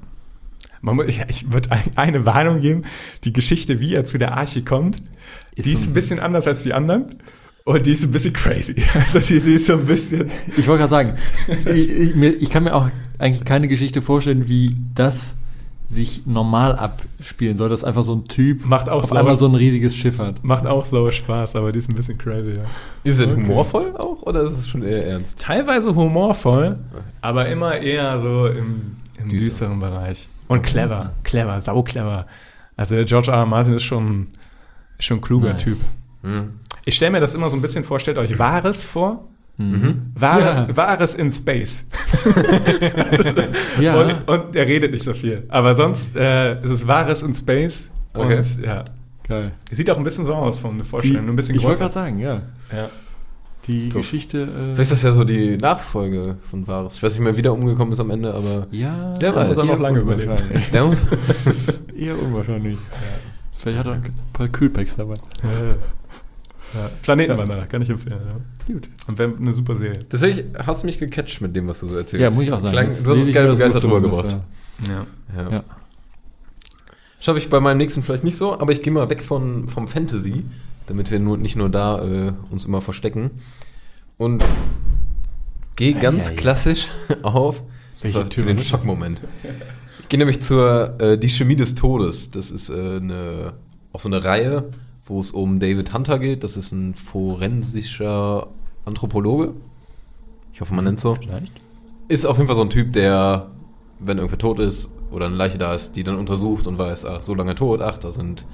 [0.82, 2.84] Man, ich ich würde ein, eine Warnung geben,
[3.26, 5.02] die Geschichte, wie er zu der Arche kommt,
[5.56, 7.18] Ist die so ist ein- ein bisschen anders als die anderen
[7.66, 8.82] und die ist ein bisschen crazy.
[8.94, 10.32] Also die, die ist so ein bisschen...
[10.56, 11.14] Ich wollte gerade sagen,
[11.76, 15.36] ich, ich, mir, ich kann mir auch eigentlich keine Geschichte vorstellen, wie das
[15.90, 19.48] sich normal abspielen soll, dass einfach so ein Typ Macht auch auf so- einmal so
[19.48, 20.44] ein riesiges Schiff hat.
[20.44, 22.64] Macht auch so Spaß, aber die ist ein bisschen crazy, ja.
[23.04, 23.36] Ist es Okay.
[23.42, 25.40] humorvoll auch oder ist es schon eher ernst?
[25.40, 26.78] teilweise humorvoll,
[27.22, 29.46] aber immer eher so im, im Düster.
[29.48, 30.30] düsteren Bereich.
[30.48, 32.26] Und clever, clever, sau clever.
[32.78, 33.38] Also der George R.
[33.40, 33.46] R.
[33.48, 34.28] Martin ist schon,
[34.98, 35.64] ist schon ein kluger Nice.
[35.64, 35.78] Typ.
[36.22, 36.52] Hm.
[36.86, 39.26] Ich stelle mir das immer so ein bisschen vor, stellt euch Wahres vor.
[39.60, 40.14] Mhm.
[40.16, 40.78] Wahres, Ja.
[40.78, 41.86] Wahres in Space.
[43.80, 44.02] Ja.
[44.02, 45.44] Und, und er redet nicht so viel.
[45.50, 47.90] Aber sonst äh, ist es Wahres in Space.
[48.14, 48.38] Okay.
[48.38, 48.86] Und ja.
[49.28, 49.52] Geil.
[49.72, 51.94] Sieht auch ein bisschen so aus von der Vorstellung, nur ein bisschen ich wollte gerade
[51.94, 52.42] sagen, ja.
[52.76, 52.90] Ja.
[53.68, 54.02] Die Cool.
[54.02, 54.44] Geschichte.
[54.44, 56.96] Äh, Vielleicht ist das ja so die Nachfolge von Wahres.
[56.96, 58.66] Ich weiß nicht, wie er wieder umgekommen ist am Ende, aber.
[58.72, 60.34] ja, Der weiß, muss er noch lange überleben.
[60.74, 61.04] Der muss.
[61.96, 62.80] eher unwahrscheinlich.
[63.52, 64.04] Vielleicht hat er ein
[64.34, 65.16] paar Kühlpacks dabei.
[65.44, 65.76] Ja.
[66.74, 66.90] Ja.
[67.02, 68.20] Planetenwanderer, kann ich empfehlen.
[68.68, 68.74] Ja.
[68.74, 68.90] Gut.
[69.08, 70.00] Und wäre eine super Serie.
[70.12, 72.22] Deswegen hast du mich gecatcht mit dem, was du so erzählst.
[72.22, 72.74] Ja, muss ich auch sagen.
[72.74, 74.38] Klang, du hast es geil begeistert rübergebracht.
[74.88, 75.06] Ja.
[75.36, 75.52] Ja.
[75.52, 75.64] Ja.
[77.20, 79.88] Schaffe ich bei meinem nächsten vielleicht nicht so, aber ich gehe mal weg von, vom
[79.88, 80.46] Fantasy,
[80.88, 83.32] damit wir nur, nicht nur da äh, uns immer verstecken.
[84.18, 84.44] Und
[85.76, 86.88] gehe ganz klassisch
[87.24, 87.64] auf.
[88.02, 88.60] Das Welche war für den?
[88.60, 89.22] Schockmoment.
[90.02, 92.32] Ich gehe nämlich zur äh, Die Chemie des Todes.
[92.32, 93.54] Das ist äh, eine,
[93.92, 94.70] auch so eine Reihe,
[95.10, 96.44] wo es um David Hunter geht.
[96.44, 98.48] Das ist ein forensischer
[98.86, 99.54] Anthropologe.
[100.54, 101.16] Ich hoffe, man nennt so.
[101.16, 101.52] Vielleicht?
[102.08, 103.48] Ist auf jeden Fall so ein Typ, der,
[104.00, 107.24] wenn irgendwer tot ist oder eine Leiche da ist, die dann untersucht und weiß, ach,
[107.24, 108.46] so lange tot, ach, da sind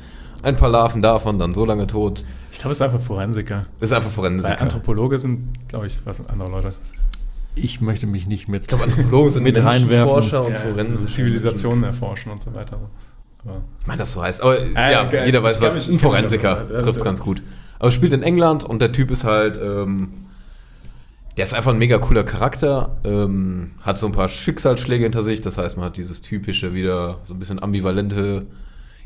[0.44, 2.24] ein paar Larven davon, dann so lange tot.
[2.52, 3.66] Ich glaube, es ist einfach Forensiker.
[3.80, 4.62] Ist einfach Weil Forensiker.
[4.62, 6.74] Anthropologe sind, glaube ich, was sind andere Leute.
[7.56, 8.64] Ich möchte mich nicht mit.
[8.64, 9.88] ich glaube, Anthropologen sind Mit reinwerfen.
[9.88, 11.10] Menschenforscher und Ja, Forensiker.
[11.10, 12.78] Zivilisationen erforschen und so weiter.
[13.82, 14.42] Ich meine, das so heißt.
[14.42, 15.26] Aber Ah, ja, okay.
[15.26, 15.88] jeder Ich weiß kenn was.
[15.88, 17.04] Ein ich Forensiker trifft ja.
[17.04, 17.42] ganz gut.
[17.80, 20.26] Aber spielt in England und der Typ ist halt, ähm,
[21.38, 25.42] der ist einfach ein mega cooler Charakter, ähm, hat so ein paar Schicksalsschläge hinter sich,
[25.42, 28.46] das heißt, man hat dieses typische wieder so ein bisschen ambivalente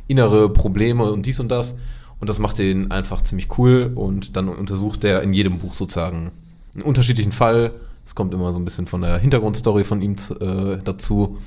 [0.08, 1.76] innere Probleme und dies und das.
[2.20, 6.32] Und das macht den einfach ziemlich cool und dann untersucht der in jedem Buch sozusagen
[6.74, 7.72] einen unterschiedlichen Fall.
[8.06, 11.38] Es kommt immer so ein bisschen von der Hintergrundstory von ihm äh, dazu.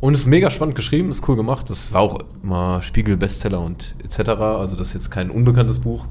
[0.00, 1.68] Und ist mega spannend geschrieben, ist cool gemacht.
[1.68, 4.30] Das war auch mal Spiegel-Bestseller und etc.
[4.30, 6.06] Also das ist jetzt kein unbekanntes Buch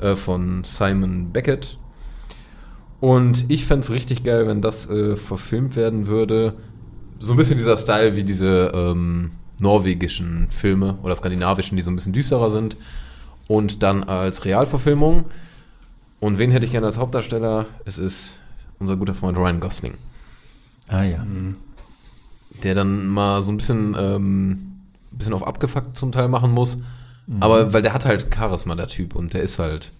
[0.00, 1.78] äh, von Simon Beckett.
[3.00, 6.54] Und ich fände es richtig geil, wenn das äh, verfilmt werden würde.
[7.18, 11.96] So ein bisschen dieser Style wie diese ähm, norwegischen Filme oder skandinavischen, die so ein
[11.96, 12.76] bisschen düsterer sind.
[13.46, 15.26] Und dann als Realverfilmung.
[16.20, 17.66] Und wen hätte ich gerne als Hauptdarsteller?
[17.84, 18.34] Es ist
[18.78, 19.94] unser guter Freund Ryan Gosling
[20.88, 21.24] Ah ja.
[22.62, 24.72] Der dann mal so ein bisschen, ähm,
[25.12, 26.78] bisschen auf abgefuckt zum Teil machen muss.
[27.40, 29.92] Aber weil der hat halt Charisma, der Typ, und der ist halt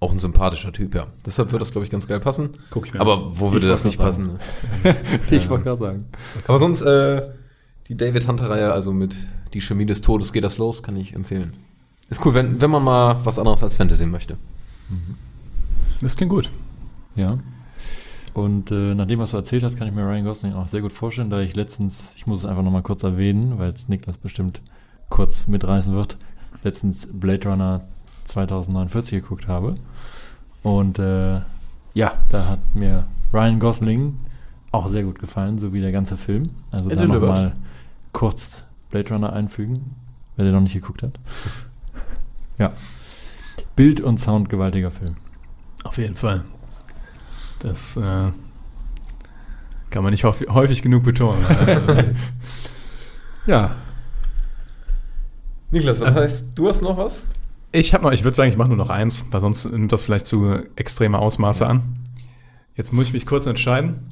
[0.00, 1.06] auch ein sympathischer Typ, ja.
[1.24, 2.50] Deshalb wird das, glaube ich, ganz geil passen.
[2.70, 4.38] Guck ich mir Aber wo würde das nicht passen?
[5.30, 6.04] Ich wollte gerade sagen.
[6.46, 7.30] Aber sonst, äh,
[7.88, 9.14] die David Hunter-Reihe, also mit
[9.54, 11.54] Die Chemie des Todes geht das los, kann ich empfehlen.
[12.10, 14.36] Ist cool, wenn, wenn man mal was anderes als Fantasy möchte.
[16.00, 16.50] das klingt gut.
[17.14, 17.38] Ja.
[18.34, 20.80] Und äh, nach dem, was du erzählt hast, kann ich mir Ryan Gosling auch sehr
[20.80, 24.16] gut vorstellen, da ich letztens, ich muss es einfach nochmal kurz erwähnen, weil es Niklas
[24.16, 24.62] bestimmt
[25.10, 26.16] kurz mitreißen wird,
[26.62, 27.82] letztens Blade Runner
[28.24, 29.74] 2049 geguckt habe.
[30.62, 31.40] Und äh,
[31.94, 34.18] ja, da hat mir Ryan Gosling
[34.70, 36.50] auch sehr gut gefallen, so wie der ganze Film.
[36.70, 37.52] Also da nochmal
[38.12, 39.96] kurz Blade Runner einfügen,
[40.36, 41.18] wer der noch nicht geguckt hat.
[42.58, 42.72] ja.
[43.76, 45.16] Bild und Sound gewaltiger Film.
[45.84, 46.44] Auf jeden Fall.
[47.62, 48.30] Das äh,
[49.90, 51.44] kann man nicht häufig, genug betonen.
[53.44, 53.74] Ja,
[55.72, 57.24] Niklas, das heißt, du hast noch was?
[57.72, 60.04] ich habe noch, ich würde sagen, ich mache nur noch eins, weil sonst nimmt das
[60.04, 61.82] vielleicht zu extreme Ausmaße an.
[62.76, 64.06] Jetzt muss ich mich kurz entscheiden.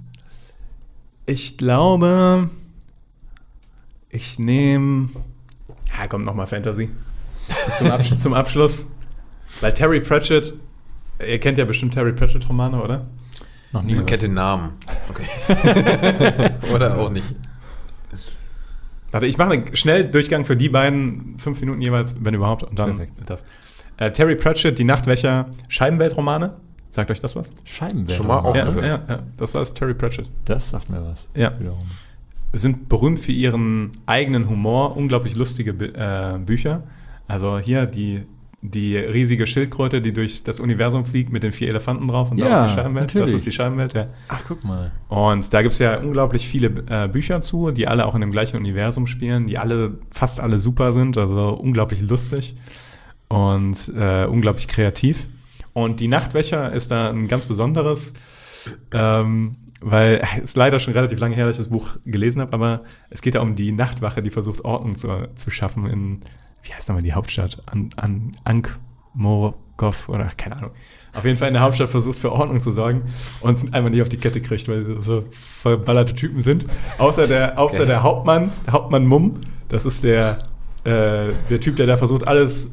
[1.26, 2.48] Ich glaube,
[4.08, 5.10] ich nehme.
[5.98, 6.90] Ja, kommt nochmal Fantasy.
[7.76, 8.86] Zum, Absch zum Abschluss.
[9.60, 10.54] Weil Terry Pratchett,
[11.26, 13.06] ihr kennt ja bestimmt Terry Pratchett-Romane, oder?
[13.72, 14.72] Noch nie Man kennt den Namen.
[15.08, 15.24] Okay.
[16.74, 17.26] Oder auch nicht.
[19.12, 22.90] Warte, ich mache einen Schnelldurchgang für die beiden, fünf Minuten jeweils, wenn überhaupt, und dann
[22.96, 23.12] Perfekt.
[23.26, 23.44] das.
[23.96, 26.54] Äh, Terry Pratchett, Die Nachtwächer, Scheibenweltromane.
[26.90, 27.52] Sagt euch das was?
[27.64, 28.14] Scheibenwälder.
[28.14, 28.84] Schon mal auch Ja, gehört.
[29.08, 30.28] ja, ja, das ist Terry Pratchett.
[30.44, 31.26] Das sagt mir was.
[31.34, 31.58] Ja.
[31.58, 31.86] Wiederum.
[32.52, 36.82] Sind berühmt für ihren eigenen Humor, unglaublich lustige Bü- äh, Bücher.
[37.28, 38.24] Also hier die,
[38.62, 42.48] die riesige Schildkröte, die durch das Universum fliegt mit den vier Elefanten drauf und Ja,
[42.48, 43.06] da auch die Scheibenwelt.
[43.06, 43.34] Das natürlich.
[43.34, 44.08] ist die Scheibenwelt, ja.
[44.28, 44.92] Ach, guck mal.
[45.08, 48.30] Und da gibt es ja unglaublich viele äh, Bücher zu, die alle auch in dem
[48.30, 52.54] gleichen Universum spielen, die alle, fast alle super sind, also unglaublich lustig
[53.28, 55.26] und äh, unglaublich kreativ.
[55.72, 58.12] Und die Nachtwächer ist da ein ganz besonderes,
[58.92, 62.82] ähm, weil es leider schon relativ lange her, dass ich das Buch gelesen habe, aber
[63.08, 66.20] es geht ja um die Nachtwache, die versucht, Ordnung zu, zu schaffen in,
[66.62, 67.62] wie heißt nochmal die Hauptstadt?
[67.66, 70.70] An, an Ankh-Morgoth oder keine Ahnung.
[71.12, 73.02] Auf jeden Fall in der Hauptstadt versucht, für Ordnung zu sorgen
[73.40, 76.66] und es einfach nicht auf die Kette kriegt, weil sie so verballerte Typen sind.
[76.98, 80.38] Außer der, außer der Hauptmann, der Hauptmann Mumm, das ist der,
[80.84, 82.72] äh, der Typ, der da versucht, alles,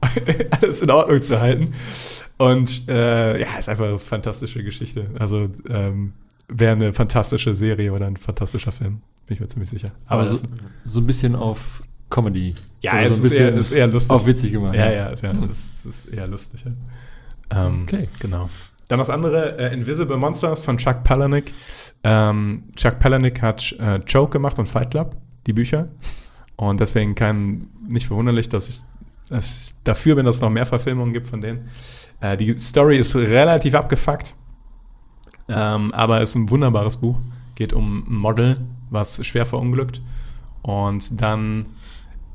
[0.50, 1.74] alles in Ordnung zu halten.
[2.38, 5.08] Und äh, ja, ist einfach eine fantastische Geschichte.
[5.18, 6.12] Also ähm,
[6.48, 9.90] wäre eine fantastische Serie oder ein fantastischer Film, bin ich mir ziemlich sicher.
[10.06, 10.46] Aber das, so,
[10.84, 12.54] so ein bisschen auf Comedy.
[12.80, 14.10] ja, es so ist, eher, ist eher lustig.
[14.10, 14.74] Auf witzig gemacht.
[14.74, 16.64] Ja, ja, ist, ja es ist eher lustig.
[16.64, 17.66] Ja.
[17.66, 18.08] Ähm, Okay.
[18.20, 18.48] Genau.
[18.88, 21.44] Dann das andere, äh, Invisible Monsters von Chuck Palahniuk.
[22.02, 25.88] Ähm, Chuck Palahniuk hat äh, Joke gemacht und Fight Club, die Bücher.
[26.56, 28.76] Und deswegen kann nicht verwunderlich, dass ich,
[29.28, 31.68] dass ich dafür bin, dass es noch mehr Verfilmungen gibt von denen.
[32.20, 34.34] Äh, die Story ist relativ abgefuckt,
[35.48, 37.18] ähm, aber ist ein wunderbares Buch.
[37.54, 40.00] Geht um ein Model, was schwer verunglückt
[40.62, 41.66] und dann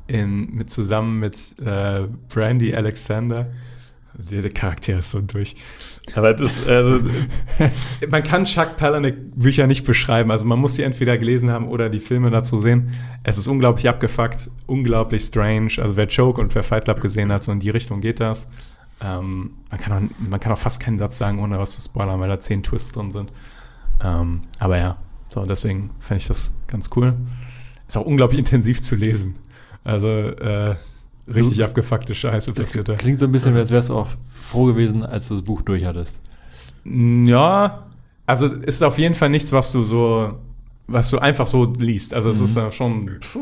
[0.06, 3.50] in, mit zusammen mit äh, Brandy Alexander.
[4.16, 5.56] Der, Charakter ist so durch.
[6.14, 7.08] Aber das, also,
[8.10, 10.30] man kann Chuck Palahniuk Bücher nicht beschreiben.
[10.30, 12.92] Also man muss die entweder gelesen haben oder die Filme dazu sehen.
[13.24, 15.72] Es ist unglaublich abgefuckt, unglaublich strange.
[15.78, 18.50] Also wer Choke und wer Fight Club gesehen hat, so in die Richtung geht das.
[19.00, 22.20] Ähm, man, kann auch, man kann auch fast keinen Satz sagen, ohne was zu spoilern,
[22.20, 23.32] weil da zehn Twists drin sind.
[24.02, 24.96] Ähm, aber ja,
[25.30, 27.14] so deswegen fände ich das ganz cool.
[27.88, 29.34] Ist auch unglaublich intensiv zu lesen.
[29.84, 30.76] Also äh,
[31.32, 32.94] richtig Du- abgefuckte Scheiße passiert da.
[32.94, 34.08] Klingt so ein bisschen, als wärst du auch
[34.42, 36.20] froh gewesen, als du das Buch durch hattest.
[36.84, 37.86] Ja,
[38.26, 40.38] also ist auf jeden Fall nichts, was du so,
[40.86, 42.14] was du einfach so liest.
[42.14, 43.38] Also es ist ja schon, pff,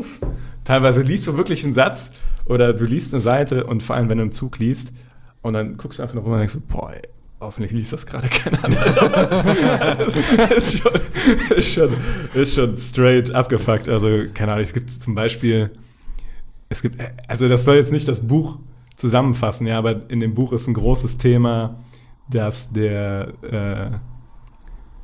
[0.63, 2.11] teilweise liest du wirklich einen Satz
[2.45, 4.93] oder du liest eine Seite und vor allem, wenn du im Zug liest
[5.41, 7.01] und dann guckst du einfach noch rüber und denkst so, boah, ey,
[7.39, 9.13] hoffentlich liest das gerade kein anderer.
[9.17, 9.35] Also,
[10.55, 10.91] ist, schon,
[11.57, 11.89] ist, schon,
[12.33, 13.87] ist schon straight abgefuckt.
[13.89, 15.69] Also keine Ahnung, es gibt zum Beispiel,
[16.73, 18.59] es gibt, also das soll jetzt nicht das Buch
[18.95, 21.79] zusammenfassen, ja, aber in dem Buch ist ein großes Thema,
[22.29, 23.97] dass der, äh,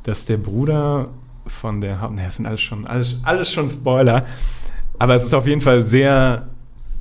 [0.03, 1.09] dass der Bruder
[1.47, 4.25] von der Haupt, ne, das sind alles schon, alles, alles schon Spoiler,
[4.99, 6.49] aber es ist auf jeden Fall sehr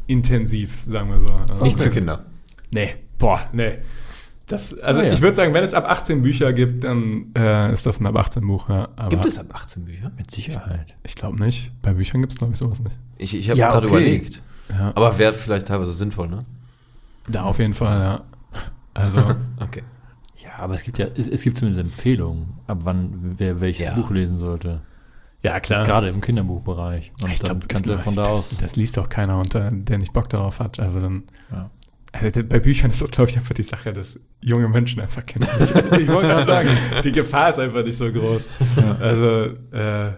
[0.06, 1.32] intensiv, sagen wir so.
[1.62, 2.24] Nicht für Kinder.
[2.70, 3.72] Nee, boah, nee.
[4.46, 5.12] Das, also Ah, ja.
[5.12, 8.16] ich würde sagen, wenn es ab 18 Bücher gibt, dann äh, ist das ein ab
[8.16, 8.70] 18 Buch.
[8.70, 8.88] Ja.
[8.96, 10.10] Aber Gibt es ab 18 Bücher?
[10.16, 10.94] Mit Sicherheit.
[11.04, 11.70] Ich glaube nicht.
[11.82, 12.96] Bei Büchern gibt es, glaube ich, sowas nicht.
[13.18, 13.96] Ich, ich habe Ja, gerade okay.
[13.96, 14.42] überlegt.
[14.70, 14.92] Ja.
[14.94, 16.40] Aber wäre vielleicht teilweise sinnvoll, ne?
[17.28, 18.20] Da auf jeden Fall, ja.
[18.94, 19.18] Also,
[19.60, 19.82] Okay.
[20.38, 23.94] Ja, aber es gibt ja, es, es gibt zumindest Empfehlungen, ab wann wer welches Ja.
[23.94, 24.80] Buch lesen sollte.
[25.42, 27.12] ja, ist gerade im Kinderbuchbereich.
[27.22, 28.58] Und ich dann glaube, kannst du von da das, aus.
[28.58, 30.78] das liest doch keiner, unter, der nicht Bock darauf hat.
[30.80, 31.24] Also dann.
[31.50, 31.70] Ja.
[32.10, 35.46] Also bei Büchern ist das, glaube ich, einfach die Sache, dass junge Menschen einfach kennen.
[35.60, 36.70] Ich, ich wollte gerade sagen,
[37.04, 38.50] die Gefahr ist einfach nicht so groß.
[38.98, 40.12] Also, äh,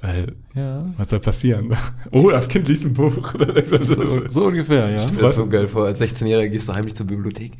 [0.00, 0.84] weil, Ja.
[0.96, 1.76] was soll passieren?
[2.12, 3.34] Oh, das Kind liest ein Buch.
[3.66, 4.98] So, so ungefähr, ja.
[5.04, 7.52] Ich stelle das so geil vor, als 16-Jähriger gehst du heimlich zur Bibliothek.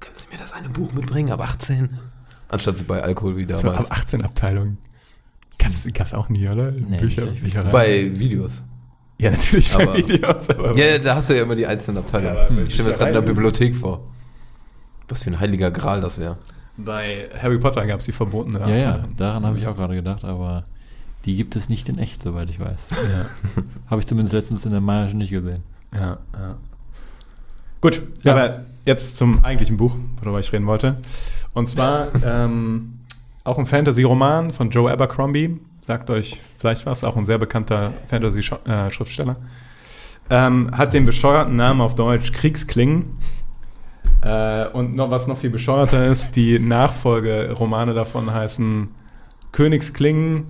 [0.00, 1.90] Können Sie mir das eine Buch mitbringen ab 18?
[2.48, 3.86] Anstatt wie bei Alkohol wie so, damals.
[3.90, 4.78] ab 18 Abteilung.
[5.58, 6.70] Gab's, gab's auch nie, oder?
[6.72, 7.70] Nee, Bücher, Bücherei.
[7.70, 8.62] bei Videos.
[9.18, 11.98] ja, natürlich bei Aber- Videos, aber Ja, ja, da hast du ja immer die einzelnen
[11.98, 12.34] Abteilungen.
[12.36, 14.08] Ja, ich stelle mir das gerade in der Bibliothek vor.
[15.08, 16.38] Was für ein heiliger Gral das wäre.
[16.76, 19.16] bei Harry Potter gab's die verbotene Ja, ja, Abteilung.
[19.16, 20.64] daran habe ich auch gerade gedacht, aber
[21.24, 22.88] die gibt es nicht in echt, soweit ich weiß.
[23.12, 23.26] Ja.
[23.90, 25.62] Habe ich zumindest letztens in der Maya nicht gesehen.
[25.94, 26.56] Ja, ja.
[27.80, 28.32] Gut, Ja.
[28.32, 30.96] aber jetzt zum eigentlichen Buch, worüber ich reden wollte.
[31.52, 33.00] Und zwar ähm,
[33.44, 35.58] auch ein Fantasy-Roman von Joe Abercrombie.
[35.80, 39.36] Sagt euch vielleicht was, auch ein sehr bekannter Fantasy-Schriftsteller.
[40.30, 43.16] Ähm, hat den bescheuerten Namen auf Deutsch Kriegsklingen.
[44.22, 48.88] Äh, und noch, was noch viel bescheuerter ist, die Nachfolgeromane davon heißen
[49.50, 50.46] Königsklingen,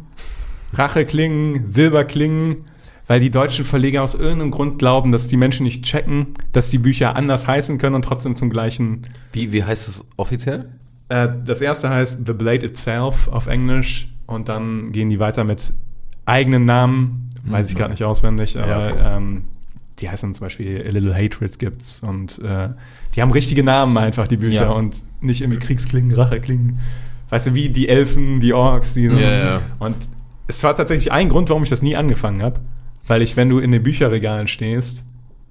[0.74, 2.64] Racheklingen, Silberklingen,
[3.06, 6.78] weil die deutschen Verleger aus irgendeinem Grund glauben, dass die Menschen nicht checken, dass die
[6.78, 9.02] Bücher anders heißen können und trotzdem zum gleichen.
[9.32, 10.66] Wie, wie heißt es offiziell?
[11.08, 15.72] Äh, das erste heißt The Blade Itself auf Englisch und dann gehen die weiter mit
[16.24, 19.16] eigenen Namen, weiß ich gerade nicht auswendig, aber Ja, okay.
[19.16, 19.44] ähm,
[19.98, 22.70] die heißen zum Beispiel A Little Hatred gibt's und äh,
[23.14, 24.70] die haben richtige Namen einfach, die Bücher Ja.
[24.70, 26.78] und nicht irgendwie Kriegsklingen, Racheklingen.
[27.28, 29.60] Weißt du, wie die Elfen, die Orks, die Ja, ja.
[29.80, 29.96] und
[30.52, 32.60] es war tatsächlich ein Grund, warum ich das nie angefangen habe.
[33.06, 35.04] Weil ich, wenn du in den Bücherregalen stehst,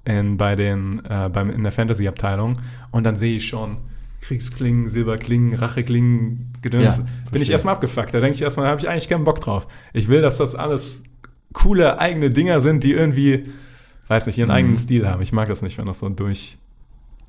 [0.04, 2.58] in, bei den, äh, beim, in der Fantasy-Abteilung,
[2.90, 3.76] und dann sehe ich schon
[4.20, 8.14] Kriegsklingen, Silberklingen, Racheklingen, Gedöns, Ja, bin ich erstmal abgefuckt.
[8.14, 9.66] Da denke ich erstmal, da habe ich eigentlich keinen Bock drauf.
[9.92, 11.04] Ich will, dass das alles
[11.52, 13.50] coole eigene Dinger sind, die irgendwie,
[14.08, 14.54] weiß nicht, ihren Mhm.
[14.54, 15.20] eigenen Stil haben.
[15.22, 16.56] Ich mag das nicht, wenn das so durch.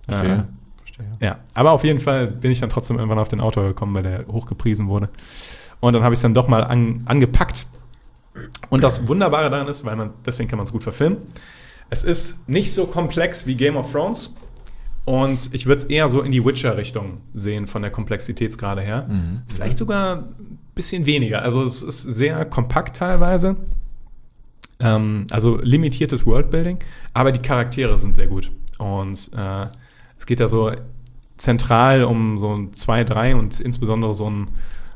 [0.08, 0.48] Verstehe.
[0.78, 1.08] Verstehe.
[1.20, 4.04] Ja, aber auf jeden Fall bin ich dann trotzdem irgendwann auf den Autor gekommen, weil
[4.04, 5.10] der hochgepriesen wurde.
[5.80, 7.68] Und dann habe ich es dann doch mal an, angepackt.
[8.70, 11.18] Und das Wunderbare daran ist, weil man, deswegen kann man es gut verfilmen.
[11.90, 14.36] Es ist nicht so komplex wie Game of Thrones.
[15.06, 19.08] Und ich würde es eher so in die Witcher-Richtung sehen, von der Komplexitätsgrade her.
[19.10, 19.42] Mhm.
[19.54, 21.42] Vielleicht sogar ein bisschen weniger.
[21.42, 23.58] Also es ist sehr kompakt teilweise.
[24.80, 26.80] Ähm, also limitiertes Worldbuilding,
[27.14, 28.52] aber die Charaktere sind sehr gut.
[28.78, 29.68] Und äh,
[30.18, 30.72] es geht da so
[31.38, 34.50] zentral um so ein 2-3 und insbesondere so einen,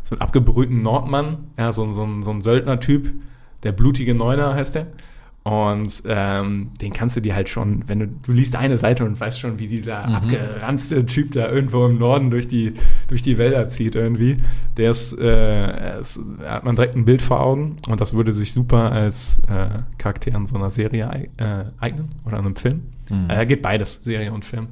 [0.07, 3.13] so einen abgebrühten Nordmann, ja, so, ein- so, so ein Söldner-Typ,
[3.63, 4.87] der blutige Neuner heißt der.
[5.43, 9.17] Und ähm, den kannst du dir halt schon, wenn du, du liest eine Seite und
[9.17, 12.73] weißt schon, wie dieser abgeranzte Typ da irgendwo im Norden durch die,
[13.07, 14.37] durch die Wälder zieht irgendwie.
[14.75, 18.51] Der ist, äh, ist, hat man direkt ein Bild vor Augen und das würde sich
[18.51, 22.81] super als äh, Charakter in so einer Serie äh, eignen oder in einem Film.
[23.09, 23.29] Mhm.
[23.29, 24.67] Äh, geht beides, Serie und Film.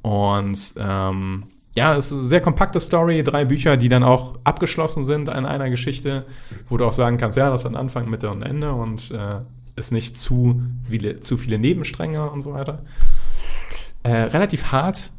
[0.00, 1.44] Und ähm,
[1.76, 5.44] ja, es ist eine sehr kompakte Story, drei Bücher, die dann auch abgeschlossen sind an
[5.44, 6.24] einer Geschichte,
[6.68, 9.40] wo du auch sagen kannst, ja, das hat Anfang, Mitte und Ende und äh,
[9.76, 12.82] ist nicht zu viele, zu viele Nebenstränge und so weiter.
[14.04, 15.10] Äh, relativ hart.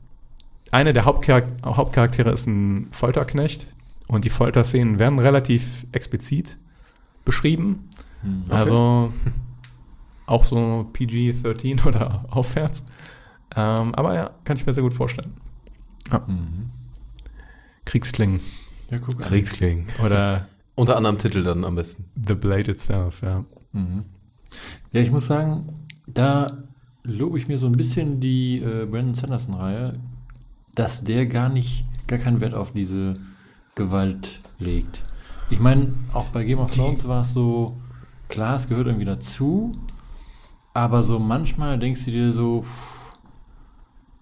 [0.71, 3.67] Einer der Hauptchar Hauptcharaktere ist ein Folterknecht
[4.07, 6.57] und die Folterszenen werden relativ explizit
[7.25, 7.89] beschrieben.
[8.49, 9.11] Also
[10.25, 12.85] auch so PG-13 oder aufwärts.
[13.55, 15.33] Ähm, aber ja, kann ich mir sehr gut vorstellen.
[16.11, 16.25] Ja.
[17.85, 18.41] Kriegsklingen
[18.89, 19.27] Ja, guck an.
[19.27, 19.87] Kriegsklingen.
[20.03, 22.05] oder Unter anderem Titel dann am besten.
[22.27, 23.45] The Blade itself, ja.
[24.91, 25.73] Ja, ich muss sagen,
[26.05, 26.47] da
[27.03, 29.93] lobe ich mir so ein bisschen die äh, Brandon Sanderson-Reihe,
[30.73, 33.15] dass der gar nicht, gar keinen Wert auf diese
[33.75, 35.03] Gewalt legt.
[35.49, 37.77] Ich meine, auch bei Game of Thrones war es so,
[38.27, 39.77] klar, es gehört irgendwie dazu,
[40.73, 42.65] aber so manchmal denkst du dir so,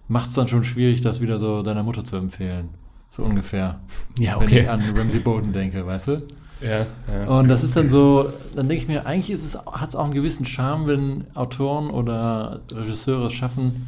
[0.08, 2.70] macht es dann schon schwierig, das wieder so deiner Mutter zu empfehlen.
[3.10, 3.80] So ungefähr.
[4.18, 4.60] Ja, Wenn okay.
[4.62, 6.22] ich an Ramsey Bolton denke, weißt du?
[6.60, 7.26] Ja, ja.
[7.28, 10.04] Und das ist dann so, dann denke ich mir, eigentlich ist es, hat es auch
[10.04, 13.86] einen gewissen Charme, wenn Autoren oder Regisseure es schaffen,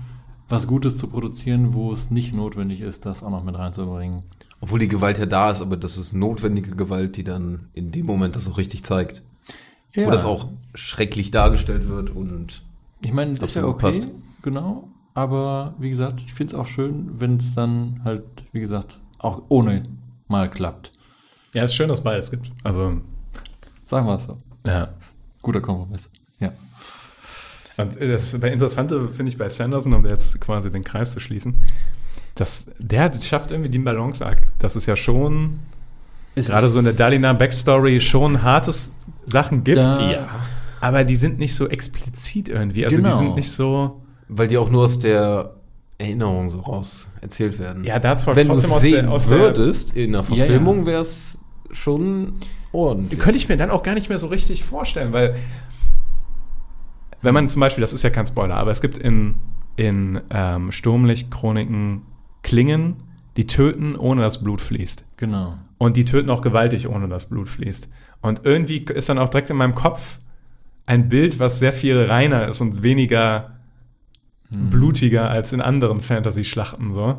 [0.49, 4.23] was Gutes zu produzieren, wo es nicht notwendig ist, das auch noch mit reinzubringen.
[4.61, 8.07] Obwohl die Gewalt ja da ist, aber das ist notwendige Gewalt, die dann in dem
[8.07, 9.23] Moment das auch richtig zeigt.
[9.95, 12.63] Wo das auch schrecklich dargestellt wird und
[13.01, 14.09] Ich meine, das ist ja okay, passt.
[14.43, 14.89] genau.
[15.17, 19.43] Aber wie gesagt, ich finde es auch schön, wenn es dann halt, wie gesagt, auch
[19.49, 19.85] ohne
[20.29, 20.93] mal klappt.
[21.55, 22.51] ja, ist schön, dass beides gibt.
[22.65, 23.01] Also,
[23.83, 24.37] Sagen wir es so.
[24.67, 24.89] ja.
[25.41, 26.11] Guter Kompromiss.
[26.39, 26.53] Ja.
[27.79, 31.57] Und das Interessante finde ich bei Sanderson, um jetzt quasi den Kreis zu schließen,
[32.35, 34.49] dass der schafft irgendwie den Balanceakt.
[34.59, 35.61] Das ist ja schon,
[36.35, 38.95] gerade so in der Dalina Backstory, schon hartes
[39.25, 39.79] Sachen gibt.
[39.79, 40.29] Da-
[40.83, 42.85] Aber die sind nicht so explizit irgendwie.
[42.85, 43.17] Also die Genau.
[43.17, 44.03] sind nicht so.
[44.29, 45.55] Weil die auch nur aus der
[45.99, 47.85] Erinnerung so raus erzählt werden.
[47.85, 49.39] Ja, da zwar Wenn du es trotzdem aus sehen der, aus der.
[49.39, 50.37] würdest in der Ja, ja.
[50.37, 51.39] Verfilmung, wäre es
[51.71, 52.35] schon
[52.73, 53.19] ordentlich.
[53.19, 55.37] Könnte ich mir dann auch gar nicht mehr so richtig vorstellen, weil
[57.23, 59.37] wenn man zum Beispiel, das ist ja kein Spoiler, aber es gibt in,
[59.77, 62.03] in ähm, Sturmlicht-Chroniken
[62.43, 62.97] Klingen,
[63.37, 65.05] die töten, ohne dass Blut fließt.
[65.17, 65.59] Genau.
[65.79, 67.89] Und die töten auch gewaltig, ohne dass Blut fließt.
[68.21, 70.19] Und irgendwie ist dann auch direkt in meinem Kopf
[70.87, 73.56] ein Bild, was sehr viel reiner ist und weniger
[74.51, 77.19] blutiger als in anderen Fantasy-Schlachten so.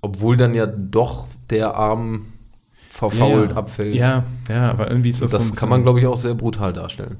[0.00, 2.26] Obwohl dann ja doch der Arm
[2.90, 3.56] verfault Ja, ja.
[3.56, 3.94] abfällt.
[3.94, 6.72] Ja, ja, aber irgendwie ist das, Das so kann man, glaube ich, auch sehr brutal
[6.72, 7.16] darstellen.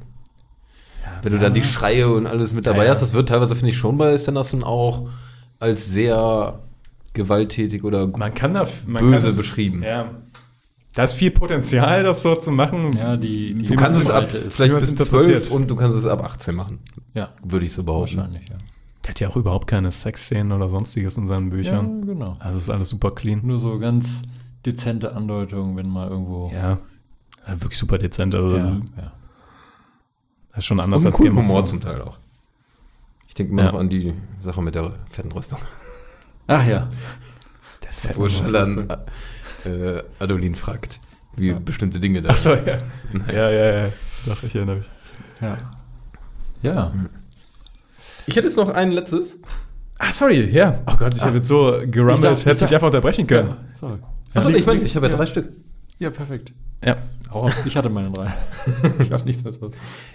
[1.22, 2.90] Wenn du dann die Schreie und alles mit dabei Ja, ja.
[2.90, 5.08] hast, das wird teilweise, finde ich, schon bei Sanderson auch
[5.58, 6.60] als sehr
[7.14, 9.82] gewalttätig oder Man kann da man Böse kann das, beschrieben.
[9.82, 10.10] Ja.
[10.94, 12.96] Da ist viel Potenzial, das so zu machen.
[12.96, 15.42] Ja, die, die Du kannst es ab, ist- vielleicht bis es interpretiert.
[15.44, 16.78] 12 und du kannst es ab 18 machen.
[17.14, 18.16] Ja, Würde ich so behaupten.
[18.18, 18.56] wahrscheinlich, ja.
[19.08, 22.04] Der hat ja auch überhaupt keine Sexszenen oder sonstiges in seinen Ja, Büchern.
[22.06, 22.36] genau.
[22.40, 23.40] Also ist alles super clean.
[23.42, 24.20] Nur so ganz
[24.66, 26.50] dezente Andeutungen, wenn mal irgendwo.
[26.52, 26.78] Ja.
[27.46, 28.34] ja wirklich super dezent.
[28.34, 28.66] Also ja,
[28.98, 29.12] ja.
[30.50, 32.18] Das ist schon Und anders einen als coolen Game Humor zum Teil auch.
[33.28, 33.72] Ich denke immer Ja.
[33.72, 35.58] noch an die Sache mit der fetten Rüstung.
[36.46, 36.90] Ach ja.
[38.14, 38.88] Wo Schallan
[39.64, 41.00] äh, Adolin fragt,
[41.34, 42.78] wie bestimmte Dinge da Achso, ja.
[43.32, 43.92] ja, ja, ja.
[44.26, 44.90] Doch, ich erinnere mich.
[45.40, 45.56] Ja.
[46.62, 46.92] Ja.
[48.28, 49.40] Ich hätte jetzt noch ein letztes.
[49.98, 50.80] Ah, sorry, ja.
[50.86, 52.18] Oh Gott, ich habe jetzt so gerummelt.
[52.18, 53.56] Ich dachte- ich mich einfach unterbrechen können.
[53.78, 53.98] Sorry.
[54.34, 55.16] Achso, ich meine, ich habe ja Ja.
[55.18, 55.48] drei Stück.
[55.98, 56.52] Ja, perfekt.
[56.84, 56.96] Ja.
[57.30, 58.32] Auch aus, ich hatte meine drei.
[59.00, 59.72] ich habe nichts besseres.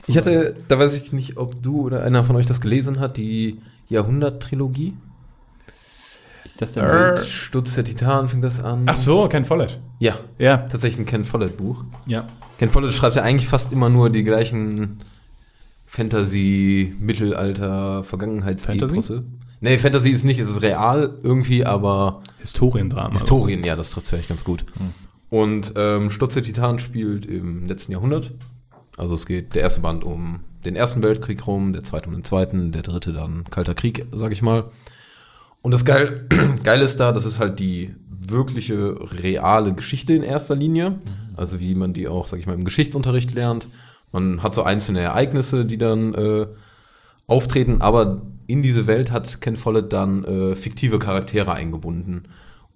[0.07, 3.17] Ich hatte, da weiß ich nicht, ob du oder einer von euch das gelesen hat,
[3.17, 3.59] die
[3.89, 4.93] Jahrhundert-Trilogie.
[6.45, 8.83] Ist das denn Mit Sturz der Titan fing das an.
[8.85, 9.79] Ach so, Ken Follett.
[9.99, 10.57] Ja, Ja.
[10.57, 11.83] tatsächlich ein Ken Follett-Buch.
[12.05, 12.25] Ja.
[12.59, 14.99] Ken Follett schreibt ja eigentlich fast immer nur die gleichen
[15.93, 19.25] Fantasy, Mittelalter, Vergangenheitseposse.
[19.61, 23.11] Nee, Fantasy ist nicht, es ist real irgendwie, aber Historiendrama.
[23.11, 24.65] Historien, ja, das trifft vielleicht ganz gut.
[25.29, 28.31] Und ähm, Sturz der Titan spielt im letzten Jahrhundert.
[28.97, 32.23] Also es geht der erste Band um den Ersten Weltkrieg rum, der zweite um den
[32.23, 34.71] zweiten, der dritte dann Kalter Krieg, sag ich mal.
[35.61, 36.27] Und das Geil,
[36.63, 40.99] Geil ist da, das ist halt die wirkliche, reale Geschichte in erster Linie.
[41.35, 43.67] Also wie man die auch, sag ich mal, im Geschichtsunterricht lernt.
[44.13, 46.47] Man hat so einzelne Ereignisse, die dann äh,
[47.27, 52.23] auftreten, aber in diese Welt hat Ken Follett dann äh, fiktive Charaktere eingebunden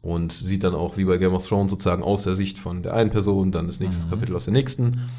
[0.01, 2.93] und sieht dann auch wie bei Game of Thrones sozusagen aus der Sicht von der
[2.93, 5.09] einen Person, dann das nächste Kapitel aus der nächsten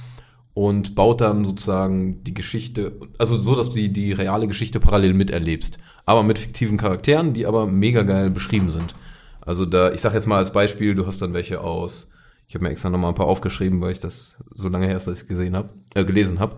[0.55, 5.14] und baut dann sozusagen die Geschichte, also so, dass du die, die reale Geschichte parallel
[5.14, 8.93] miterlebst, aber mit fiktiven Charakteren, die aber mega geil beschrieben sind.
[9.41, 12.11] Also da, ich sag jetzt mal als Beispiel, du hast dann welche aus,
[12.49, 15.07] ich habe mir extra nochmal ein paar aufgeschrieben, weil ich das so lange her ist,
[15.07, 16.57] dass ich gesehen habe, äh, gelesen habe.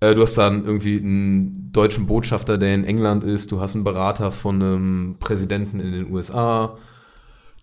[0.00, 3.84] Äh, du hast dann irgendwie einen deutschen Botschafter, der in England ist, du hast einen
[3.84, 6.76] Berater von einem Präsidenten in den USA,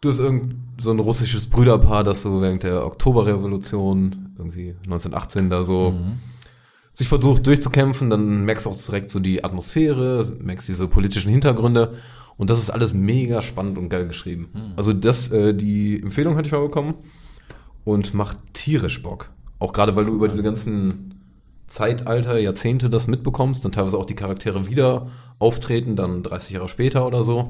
[0.02, 5.62] Du hast irgend so ein russisches Brüderpaar, das so während der Oktoberrevolution, irgendwie 1918 da
[5.62, 5.94] so
[6.94, 11.96] sich versucht durchzukämpfen, dann merkst du auch direkt so die Atmosphäre, merkst diese politischen Hintergründe.
[12.38, 14.50] Und das ist alles mega spannend und geil geschrieben.
[14.78, 16.96] Also das, äh, die Empfehlung hatte ich mal bekommen
[17.90, 19.32] und macht tierisch Bock.
[19.58, 21.16] Auch gerade, weil du über diese ganzen
[21.66, 25.08] Zeitalter, Jahrzehnte das mitbekommst, dann teilweise auch die Charaktere wieder
[25.40, 27.50] auftreten, dann 30 Jahre später oder so.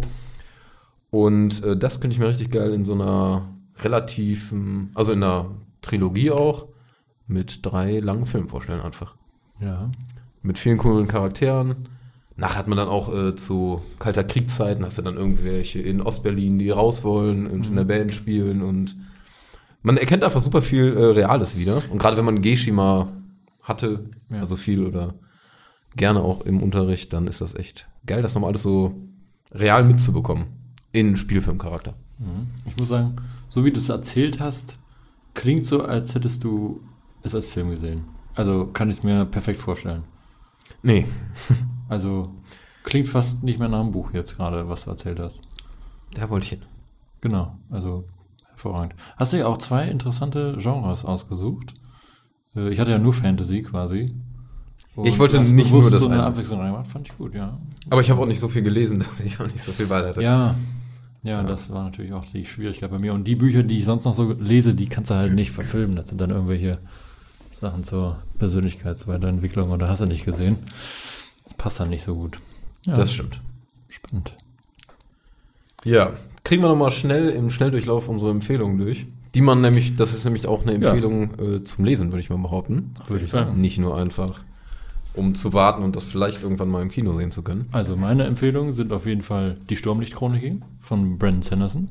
[1.09, 5.51] Und äh, das könnte ich mir richtig geil in so einer relativen, also in einer
[5.81, 6.67] Trilogie auch,
[7.27, 9.15] mit drei langen Filmen vorstellen einfach.
[9.59, 9.89] Ja.
[10.41, 11.89] Mit vielen coolen Charakteren.
[12.37, 16.59] Nachher hat man dann auch äh, zu kalter Kriegszeiten, hast du dann irgendwelche in Ostberlin,
[16.59, 18.95] die raus wollen und in der Band spielen und
[19.81, 21.81] man erkennt einfach super viel äh, Reales wieder.
[21.91, 23.11] Und gerade wenn man Geshima
[23.61, 24.39] hatte, Ja.
[24.39, 25.13] also viel oder
[25.95, 28.95] gerne auch im Unterricht, dann ist das echt geil, das nochmal alles so
[29.51, 30.45] real mitzubekommen.
[30.91, 31.93] In Spielfilmcharakter.
[32.65, 33.15] Ich muss sagen,
[33.49, 34.77] so wie du es erzählt hast,
[35.35, 36.81] klingt so, als hättest du
[37.21, 38.05] es als Film gesehen.
[38.35, 40.03] Also kann ich es mir perfekt vorstellen.
[40.83, 41.05] Nee,
[41.89, 42.33] Also
[42.83, 45.41] klingt fast nicht mehr nach einem Buch jetzt gerade, was du erzählt hast.
[46.13, 46.61] da wollte ich hin.
[47.21, 48.05] Genau, also
[48.63, 48.93] hervorragend.
[49.17, 51.73] Hast du ja auch zwei interessante Genres ausgesucht.
[52.55, 54.13] Äh, Ich hatte ja nur Fantasy quasi.
[54.95, 56.23] Und Ich wollte nicht nur das so eine.
[56.23, 57.57] Abwechslung reingemacht, fand ich gut, ja.
[57.89, 60.07] Aber ich habe auch nicht so viel gelesen, dass ich auch nicht so viel Wahl
[60.07, 60.21] hatte.
[60.21, 60.55] Ja,
[61.23, 63.13] ja, das war natürlich auch die Schwierigkeit bei mir.
[63.13, 65.95] Und die Bücher, die ich sonst noch so lese, die kannst du halt nicht verfilmen.
[65.95, 66.79] Das sind dann irgendwelche
[67.51, 70.57] Sachen zur Persönlichkeitsweiterentwicklung oder hast du nicht gesehen.
[71.57, 72.39] Passt dann nicht so gut.
[72.85, 73.41] Ja, Das stimmt.
[73.89, 74.33] spannend.
[75.83, 76.11] Ja,
[76.49, 79.05] kriegen wir nochmal schnell im Schnelldurchlauf unsere Empfehlungen durch.
[79.35, 80.89] Die man nämlich, das ist nämlich auch eine Ja.
[80.89, 82.95] Empfehlung äh, zum Lesen, würde ich mal behaupten.
[83.05, 83.61] Würde ich sagen.
[83.61, 84.41] Nicht nur einfach,
[85.13, 87.67] um zu warten und das vielleicht irgendwann mal im Kino sehen zu können.
[87.71, 91.89] Also meine Empfehlungen sind auf jeden Fall die Sturmlichtchroniken von Brandon Sanderson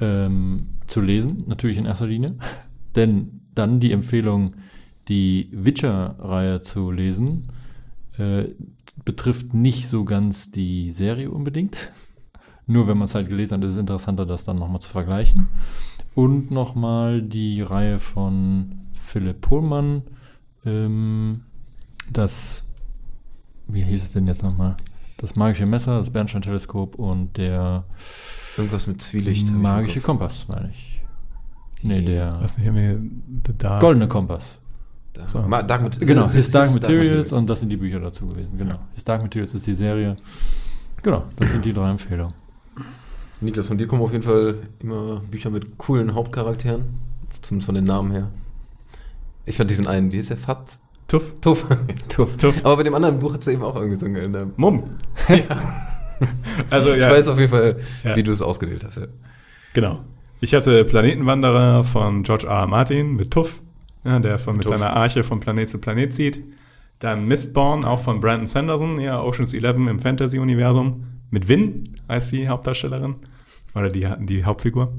[0.00, 2.34] ähm, zu lesen, natürlich in erster Linie.
[2.96, 4.54] Denn dann die Empfehlung,
[5.06, 7.46] die Witcher-Reihe zu lesen,
[8.18, 8.46] äh,
[9.04, 11.92] betrifft nicht so ganz die Serie unbedingt.
[12.70, 15.48] Nur wenn man es halt gelesen hat, ist es interessanter, das dann nochmal zu vergleichen.
[16.14, 20.02] Und nochmal die Reihe von Philipp Pohlmann,
[20.64, 21.40] ähm,
[22.12, 22.64] das,
[23.66, 24.76] wie hieß es denn jetzt nochmal?
[25.16, 27.84] Das magische Messer, das Bernstein-Teleskop und der
[28.56, 29.50] Irgendwas mit Zwielicht.
[29.52, 30.00] magische.
[30.00, 31.02] Kompass, meine ich.
[31.82, 33.00] Nee, der Was hier mir
[33.46, 33.80] The Dark.
[33.80, 34.58] goldene Kompass.
[35.12, 35.26] Da.
[35.26, 35.40] So.
[35.40, 38.56] Ma- Dark Mat- Genau, His- Dark Materials und das sind die Bücher dazu gewesen.
[38.56, 38.76] Genau.
[38.94, 40.14] His Dark Materials ist die Serie.
[41.02, 42.34] Genau, das sind die drei Empfehlungen.
[43.40, 46.84] Niklas, von dir kommen auf jeden Fall immer Bücher mit coolen Hauptcharakteren.
[47.42, 48.30] Zumindest von den Namen her.
[49.46, 50.36] Ich fand diesen einen, wie ist der?
[50.36, 50.80] Fatz?
[51.08, 51.34] Tuff.
[51.40, 51.66] Tuff.
[52.08, 52.36] Tuff.
[52.36, 52.54] Tuff.
[52.64, 54.52] Aber bei dem anderen Buch hat es eben auch irgendwie so einen Namen.
[54.56, 54.84] Mumm.
[56.68, 58.14] Also Ich ja, weiß auf jeden Fall, Ja.
[58.16, 58.98] wie du es ausgewählt hast.
[58.98, 59.06] Ja.
[59.72, 60.00] genau.
[60.42, 62.60] Ich hatte Planetenwanderer von George R.
[62.60, 62.66] R.
[62.66, 63.60] Martin mit Tuff,
[64.04, 64.76] ja, der von, mit Tuff.
[64.76, 66.42] seiner Arche von Planet zu Planet zieht.
[66.98, 71.04] Dann Mistborn, auch von Brandon Sanderson, ja, Ocean's 11 im Fantasy-Universum.
[71.30, 73.16] Mit Win heißt die Hauptdarstellerin
[73.74, 74.92] oder die, die Hauptfigur.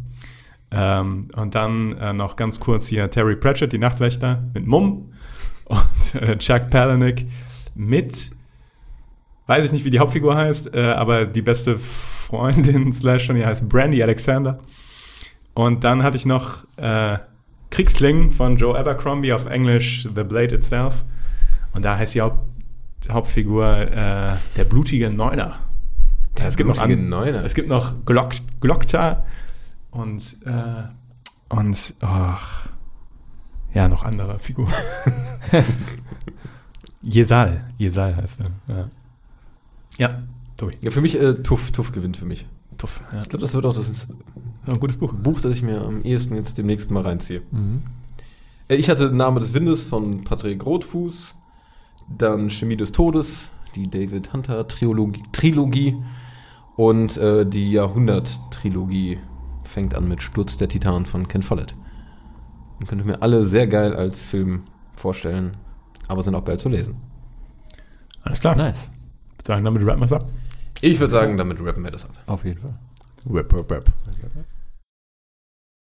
[0.71, 5.11] Ähm, und dann äh, noch ganz kurz hier Terry Pratchett, die Nachtwächter, mit Mumm.
[5.65, 7.19] Und äh, Chuck Palahniuk
[7.75, 8.31] mit,
[9.47, 13.45] weiß ich nicht, wie die Hauptfigur heißt, äh, aber die beste Freundin slash schon, die
[13.45, 14.59] heißt Brandy Alexander.
[15.53, 17.17] Und dann hatte ich noch äh,
[17.69, 21.05] Kriegsling von Joe Abercrombie auf Englisch The Blade Itself.
[21.73, 22.47] Und da heißt die Haupt
[23.09, 25.59] Hauptfigur äh, der blutige Neuner.
[26.37, 27.43] Der es gibt noch an- Neuner.
[27.43, 29.25] Es gibt noch Glock Glockta
[29.91, 30.83] und äh,
[31.49, 32.69] und ach,
[33.73, 34.71] ja noch andere Figuren.
[37.01, 38.51] Jesal, Jesal heißt er.
[38.75, 38.89] Ja,
[39.97, 40.23] ja
[40.57, 40.73] Tobi.
[40.81, 42.45] Ja, für mich, äh, Tuff, Tuff gewinnt für mich.
[42.77, 43.01] Tuff.
[43.11, 43.21] Ja.
[43.23, 44.07] Ich glaube, das wird auch das
[44.67, 45.13] Ein gutes Buch.
[45.13, 47.41] Buch, das ich mir am ehesten jetzt demnächst mal reinziehe.
[47.51, 47.81] Mhm.
[48.67, 51.35] Äh, Ich hatte Name des Windes von Patrick Rothfuß,
[52.17, 55.97] dann Chemie des Todes, die David Hunter Trilogie, Trilogie
[56.81, 59.19] und äh, die Jahrhundert-Trilogie
[59.65, 61.75] fängt an mit Sturz der Titan von Ken Follett.
[62.79, 64.63] Und könnte mir alle sehr geil als Film
[64.97, 65.51] vorstellen,
[66.07, 66.95] aber sind auch geil zu lesen.
[68.23, 68.55] Alles klar.
[68.55, 68.89] Nice.
[69.45, 70.25] Sagen, damit rappen wir es ab.
[70.81, 72.17] Ich würde sagen, damit rappen wir das ab.
[72.25, 72.73] Auf jeden Fall.
[73.29, 73.85] Rap, rap, rap.